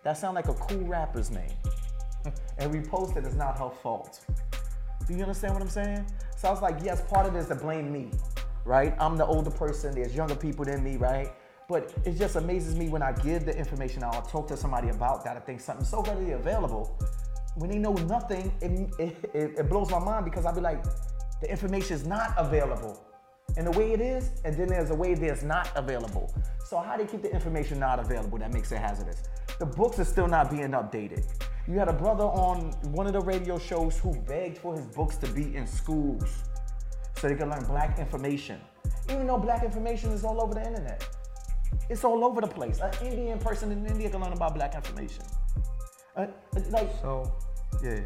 That 0.03 0.17
sounds 0.17 0.33
like 0.33 0.47
a 0.47 0.53
cool 0.55 0.79
rapper's 0.79 1.29
name. 1.29 1.53
and 2.57 2.73
we 2.73 2.81
posted 2.81 3.23
it's 3.23 3.35
not 3.35 3.57
her 3.59 3.69
fault. 3.69 4.19
Do 5.07 5.13
you 5.13 5.21
understand 5.21 5.53
what 5.53 5.61
I'm 5.61 5.69
saying? 5.69 6.05
So 6.37 6.47
I 6.47 6.51
was 6.51 6.61
like, 6.61 6.77
yes, 6.83 7.01
part 7.07 7.27
of 7.27 7.35
it 7.35 7.39
is 7.39 7.47
to 7.47 7.55
blame 7.55 7.91
me, 7.91 8.09
right? 8.65 8.95
I'm 8.99 9.15
the 9.15 9.25
older 9.25 9.51
person, 9.51 9.93
there's 9.93 10.15
younger 10.15 10.35
people 10.35 10.65
than 10.65 10.83
me, 10.83 10.97
right? 10.97 11.31
But 11.69 11.93
it 12.03 12.17
just 12.17 12.35
amazes 12.35 12.75
me 12.75 12.89
when 12.89 13.03
I 13.03 13.11
give 13.11 13.45
the 13.45 13.55
information 13.55 14.03
out, 14.03 14.15
I'll 14.15 14.21
talk 14.23 14.47
to 14.47 14.57
somebody 14.57 14.89
about 14.89 15.23
that. 15.23 15.37
I 15.37 15.39
think 15.39 15.61
something's 15.61 15.89
so 15.89 16.01
readily 16.01 16.31
available. 16.31 16.99
When 17.55 17.69
they 17.69 17.77
know 17.77 17.93
nothing, 17.93 18.51
it, 18.61 18.89
it, 18.99 19.29
it, 19.35 19.59
it 19.59 19.69
blows 19.69 19.91
my 19.91 19.99
mind 19.99 20.25
because 20.25 20.45
I'll 20.45 20.55
be 20.55 20.61
like, 20.61 20.83
the 21.41 21.49
information 21.49 21.95
is 21.95 22.07
not 22.07 22.33
available. 22.37 23.10
And 23.57 23.67
the 23.67 23.71
way 23.71 23.91
it 23.91 24.01
is, 24.01 24.31
and 24.45 24.55
then 24.55 24.67
there's 24.67 24.91
a 24.91 24.95
way 24.95 25.13
that's 25.13 25.43
not 25.43 25.69
available. 25.75 26.33
So 26.65 26.79
how 26.79 26.95
do 26.95 27.03
you 27.03 27.09
keep 27.09 27.21
the 27.21 27.31
information 27.31 27.79
not 27.79 27.99
available 27.99 28.37
that 28.37 28.53
makes 28.53 28.71
it 28.71 28.77
hazardous? 28.77 29.23
The 29.59 29.65
books 29.65 29.99
are 29.99 30.05
still 30.05 30.27
not 30.27 30.49
being 30.49 30.69
updated. 30.71 31.25
You 31.67 31.77
had 31.77 31.89
a 31.89 31.93
brother 31.93 32.23
on 32.23 32.71
one 32.93 33.07
of 33.07 33.13
the 33.13 33.21
radio 33.21 33.59
shows 33.59 33.97
who 33.99 34.13
begged 34.21 34.57
for 34.57 34.75
his 34.75 34.85
books 34.87 35.17
to 35.17 35.27
be 35.27 35.55
in 35.55 35.67
schools 35.67 36.43
so 37.17 37.27
they 37.27 37.35
could 37.35 37.49
learn 37.49 37.63
black 37.65 37.99
information. 37.99 38.59
Even 39.09 39.27
though 39.27 39.37
black 39.37 39.63
information 39.63 40.11
is 40.11 40.23
all 40.23 40.41
over 40.41 40.53
the 40.53 40.65
internet. 40.65 41.07
It's 41.89 42.03
all 42.03 42.23
over 42.25 42.41
the 42.41 42.47
place. 42.47 42.79
An 42.79 42.91
Indian 43.05 43.37
person 43.37 43.71
in 43.71 43.85
India 43.85 44.09
can 44.09 44.21
learn 44.21 44.33
about 44.33 44.55
black 44.55 44.75
information. 44.75 45.23
Uh, 46.15 46.27
like, 46.69 46.89
So, 47.01 47.31
yeah. 47.83 47.99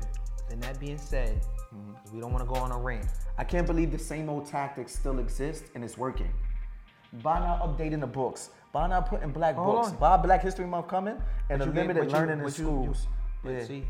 then 0.50 0.60
that 0.62 0.80
being 0.80 0.98
said, 0.98 1.40
Mm-hmm. 1.76 2.16
we 2.16 2.22
don't 2.22 2.32
want 2.32 2.44
to 2.44 2.52
go 2.54 2.56
on 2.60 2.72
a 2.72 2.78
rant. 2.78 3.06
I 3.38 3.44
can't 3.44 3.68
believe 3.68 3.92
the 3.92 4.00
same 4.00 4.30
old 4.30 4.46
tactics 4.48 4.94
still 4.94 5.20
exist 5.20 5.66
and 5.76 5.84
it's 5.84 5.98
working. 5.98 6.32
By 7.24 7.40
not 7.40 7.62
updating 7.62 8.00
the 8.02 8.08
books, 8.08 8.50
by 8.74 8.88
not 8.88 9.08
putting 9.10 9.32
black 9.32 9.56
Hold 9.56 9.76
books, 9.76 9.88
on. 9.90 9.96
by 9.98 10.18
Black 10.18 10.42
History 10.42 10.66
Month 10.66 10.88
coming, 10.88 11.16
and 11.50 11.62
you 11.62 11.68
get- 11.68 11.76
limited 11.76 12.06
you- 12.06 12.10
learning 12.12 12.40
in 12.40 12.44
but 12.44 12.58
you- 12.58 12.64
schools. 12.66 13.08
Yeah. 13.44 13.64
see, 13.64 13.86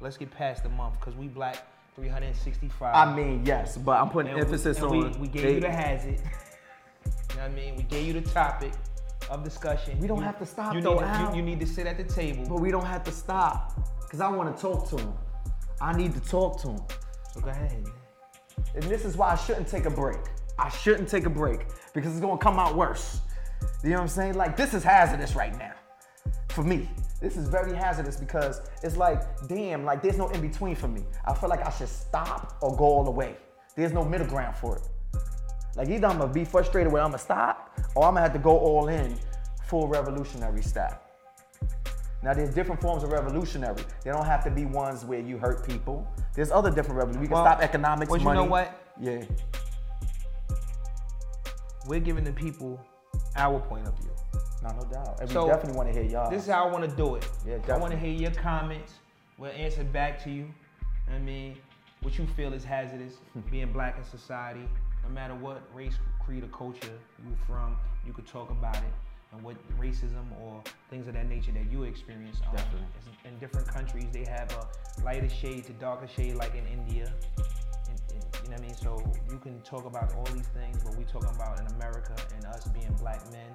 let's 0.00 0.16
get 0.16 0.30
past 0.30 0.62
the 0.62 0.68
month 0.68 0.94
because 1.00 1.16
we 1.16 1.26
black 1.28 1.56
365. 1.96 2.94
I 2.94 3.14
mean, 3.14 3.44
yes, 3.44 3.76
but 3.76 3.98
I'm 4.00 4.08
putting 4.10 4.30
And 4.32 4.36
we- 4.40 4.44
emphasis 4.46 4.76
and 4.78 4.86
on. 4.86 4.92
we, 4.92 5.18
we 5.18 5.28
gave 5.28 5.42
they- 5.42 5.54
you 5.54 5.60
the 5.60 5.70
hazard. 5.70 6.20
you 6.20 7.36
know 7.36 7.42
what 7.42 7.44
I 7.44 7.48
mean? 7.48 7.76
We 7.76 7.82
gave 7.84 8.06
you 8.06 8.20
the 8.20 8.28
topic 8.30 8.72
of 9.30 9.42
discussion. 9.42 9.98
We 9.98 10.06
don't 10.06 10.18
You- 10.18 10.24
have 10.24 10.38
to 10.38 10.46
stop 10.46 10.74
you 10.74 10.80
though, 10.80 11.00
Need 11.00 11.12
to, 11.12 11.30
you, 11.30 11.36
you 11.36 11.42
need 11.42 11.60
to 11.60 11.66
sit 11.66 11.86
at 11.86 11.96
the 11.96 12.04
table. 12.04 12.44
But 12.48 12.60
we 12.60 12.70
don't 12.70 12.84
have 12.86 13.02
to 13.04 13.12
stop, 13.12 13.72
cause 14.10 14.20
I 14.20 14.28
want 14.28 14.54
to 14.54 14.60
talk 14.62 14.88
to 14.90 14.96
him. 14.98 15.12
I 15.80 15.92
need 15.96 16.12
to 16.14 16.20
talk 16.20 16.60
to 16.60 16.68
him, 16.68 16.80
so 17.32 17.40
go 17.40 17.50
ahead. 17.50 17.84
and 18.74 18.82
this 18.84 19.04
is 19.04 19.16
why 19.16 19.30
I 19.30 19.36
shouldn't 19.36 19.68
take 19.68 19.84
a 19.86 19.90
break. 19.90 20.20
I 20.58 20.68
shouldn't 20.68 21.08
take 21.08 21.26
a 21.26 21.30
break 21.30 21.66
because 21.94 22.12
it's 22.12 22.20
gonna 22.20 22.38
come 22.38 22.58
out 22.58 22.76
worse. 22.76 23.20
You 23.82 23.90
know 23.90 23.96
what 23.96 24.02
I'm 24.02 24.08
saying? 24.08 24.34
Like 24.34 24.56
this 24.56 24.74
is 24.74 24.82
hazardous 24.82 25.34
right 25.34 25.56
now, 25.58 25.72
for 26.48 26.62
me. 26.62 26.88
This 27.20 27.36
is 27.36 27.48
very 27.48 27.74
hazardous 27.76 28.16
because 28.16 28.62
it's 28.82 28.96
like, 28.96 29.22
damn, 29.46 29.84
like 29.84 30.02
there's 30.02 30.16
no 30.16 30.28
in 30.28 30.40
between 30.40 30.74
for 30.74 30.88
me. 30.88 31.02
I 31.26 31.34
feel 31.34 31.50
like 31.50 31.66
I 31.66 31.70
should 31.70 31.88
stop 31.88 32.56
or 32.62 32.76
go 32.76 32.84
all 32.84 33.04
the 33.04 33.10
way. 33.10 33.36
There's 33.76 33.92
no 33.92 34.04
middle 34.04 34.26
ground 34.26 34.56
for 34.56 34.76
it. 34.76 34.82
Like 35.76 35.88
either 35.88 36.06
I'm 36.06 36.18
gonna 36.18 36.32
be 36.32 36.44
frustrated 36.44 36.92
where 36.92 37.02
I'm 37.02 37.10
gonna 37.10 37.18
stop, 37.18 37.78
or 37.94 38.04
I'm 38.04 38.14
gonna 38.14 38.22
have 38.22 38.32
to 38.32 38.38
go 38.38 38.58
all 38.58 38.88
in, 38.88 39.16
full 39.66 39.86
revolutionary 39.86 40.62
style. 40.62 40.98
Now 42.22 42.34
there's 42.34 42.54
different 42.54 42.80
forms 42.80 43.02
of 43.02 43.10
revolutionary. 43.10 43.82
They 44.04 44.10
don't 44.10 44.26
have 44.26 44.44
to 44.44 44.50
be 44.50 44.66
ones 44.66 45.04
where 45.04 45.20
you 45.20 45.38
hurt 45.38 45.66
people. 45.66 46.06
There's 46.34 46.50
other 46.50 46.70
different 46.70 46.98
revolutions. 46.98 47.20
We 47.20 47.26
can 47.28 47.34
Well, 47.34 47.44
stop 47.44 47.62
economics, 47.62 48.10
well, 48.10 48.20
you 48.20 48.24
money. 48.24 48.40
know 48.40 48.44
what? 48.44 48.78
Yeah. 49.00 49.22
We're 51.86 52.00
giving 52.00 52.24
the 52.24 52.32
people 52.32 52.78
our 53.36 53.58
point 53.58 53.86
of 53.86 53.98
view. 53.98 54.10
No, 54.62 54.68
no 54.70 54.84
doubt. 54.84 55.20
And 55.20 55.30
So, 55.30 55.44
we 55.44 55.50
definitely 55.50 55.78
want 55.78 55.88
to 55.88 55.94
hear 55.94 56.10
y'all. 56.10 56.30
This 56.30 56.42
is 56.42 56.50
how 56.50 56.68
I 56.68 56.70
want 56.70 56.88
to 56.88 56.94
do 56.94 57.14
it. 57.14 57.26
Yeah, 57.46 57.56
definitely. 57.56 57.72
I 57.72 57.78
want 57.78 57.92
to 57.92 57.98
hear 57.98 58.12
your 58.12 58.30
comments. 58.32 58.92
We'll 59.38 59.52
answer 59.52 59.84
back 59.84 60.22
to 60.24 60.30
you. 60.30 60.52
I 61.10 61.18
mean, 61.18 61.56
what 62.02 62.18
you 62.18 62.26
feel 62.36 62.52
is 62.52 62.62
hazardous 62.64 63.14
hmm. 63.32 63.40
being 63.50 63.72
black 63.72 63.96
in 63.96 64.04
society. 64.04 64.68
No 65.02 65.08
matter 65.08 65.34
what 65.34 65.62
race, 65.74 65.94
creed, 66.22 66.44
or 66.44 66.48
culture 66.48 66.98
you're 67.24 67.38
from, 67.46 67.78
you 68.06 68.12
could 68.12 68.26
talk 68.26 68.50
about 68.50 68.76
it 68.76 68.92
and 69.32 69.42
what 69.42 69.56
racism 69.78 70.24
or 70.40 70.62
things 70.88 71.06
of 71.06 71.14
that 71.14 71.28
nature 71.28 71.52
that 71.52 71.70
you 71.70 71.84
experience. 71.84 72.40
Um, 72.48 72.56
Definitely. 72.56 72.86
In 73.24 73.38
different 73.38 73.68
countries, 73.68 74.06
they 74.12 74.24
have 74.28 74.50
a 74.52 75.02
lighter 75.04 75.28
shade 75.28 75.64
to 75.66 75.72
darker 75.74 76.08
shade, 76.08 76.34
like 76.34 76.54
in 76.54 76.66
India. 76.66 77.12
And- 77.88 78.00
and, 78.12 78.24
you 78.42 78.50
know 78.50 78.56
what 78.56 78.58
I 78.58 78.62
mean? 78.62 78.74
So 78.74 79.12
you 79.30 79.38
can 79.38 79.60
talk 79.62 79.84
about 79.84 80.14
all 80.14 80.24
these 80.24 80.48
things, 80.48 80.82
but 80.82 80.96
we 80.96 81.04
talking 81.04 81.30
about 81.34 81.60
in 81.60 81.66
America 81.68 82.14
and 82.34 82.44
us 82.46 82.66
being 82.68 82.92
black 82.94 83.20
men. 83.30 83.54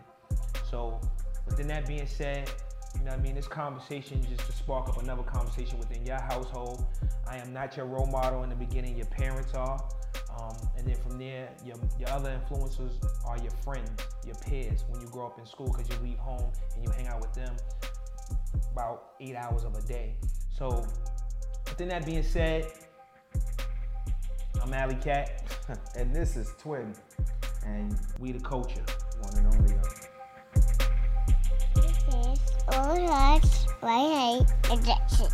So, 0.69 0.99
within 1.45 1.67
that 1.67 1.85
being 1.87 2.07
said, 2.07 2.49
you 2.95 3.03
know 3.03 3.11
what 3.11 3.19
I 3.19 3.23
mean? 3.23 3.35
This 3.35 3.47
conversation 3.47 4.25
just 4.29 4.45
to 4.45 4.51
spark 4.51 4.89
up 4.89 5.01
another 5.01 5.23
conversation 5.23 5.77
within 5.77 6.05
your 6.05 6.19
household. 6.19 6.85
I 7.27 7.37
am 7.37 7.53
not 7.53 7.75
your 7.75 7.85
role 7.85 8.07
model 8.07 8.43
in 8.43 8.49
the 8.49 8.55
beginning, 8.55 8.95
your 8.95 9.07
parents 9.07 9.53
are. 9.53 9.83
Um, 10.37 10.55
and 10.77 10.87
then 10.87 10.95
from 10.95 11.17
there, 11.17 11.49
your, 11.63 11.75
your 11.99 12.09
other 12.09 12.39
influencers 12.39 12.93
are 13.25 13.37
your 13.37 13.51
friends, 13.63 14.01
your 14.25 14.35
peers 14.35 14.83
when 14.89 15.01
you 15.01 15.07
grow 15.07 15.27
up 15.27 15.39
in 15.39 15.45
school 15.45 15.67
because 15.67 15.87
you 15.89 15.95
leave 16.03 16.17
home 16.17 16.51
and 16.75 16.83
you 16.83 16.91
hang 16.91 17.07
out 17.07 17.21
with 17.21 17.33
them 17.33 17.55
about 18.71 19.11
eight 19.19 19.35
hours 19.35 19.63
of 19.63 19.75
a 19.75 19.81
day. 19.81 20.15
So, 20.57 20.85
within 21.69 21.89
that 21.89 22.05
being 22.05 22.23
said, 22.23 22.65
I'm 24.61 24.73
Alley 24.73 24.95
Cat. 24.95 25.43
and 25.95 26.13
this 26.13 26.35
is 26.35 26.51
Twin. 26.59 26.93
And 27.65 27.97
We 28.19 28.31
the 28.31 28.39
culture. 28.39 28.83
one 29.21 29.37
and 29.37 29.47
only. 29.53 29.73
This 31.75 31.97
is 32.07 32.39
all 32.69 32.95
right, 33.07 33.41
right, 33.81 34.41
injection. 34.71 35.27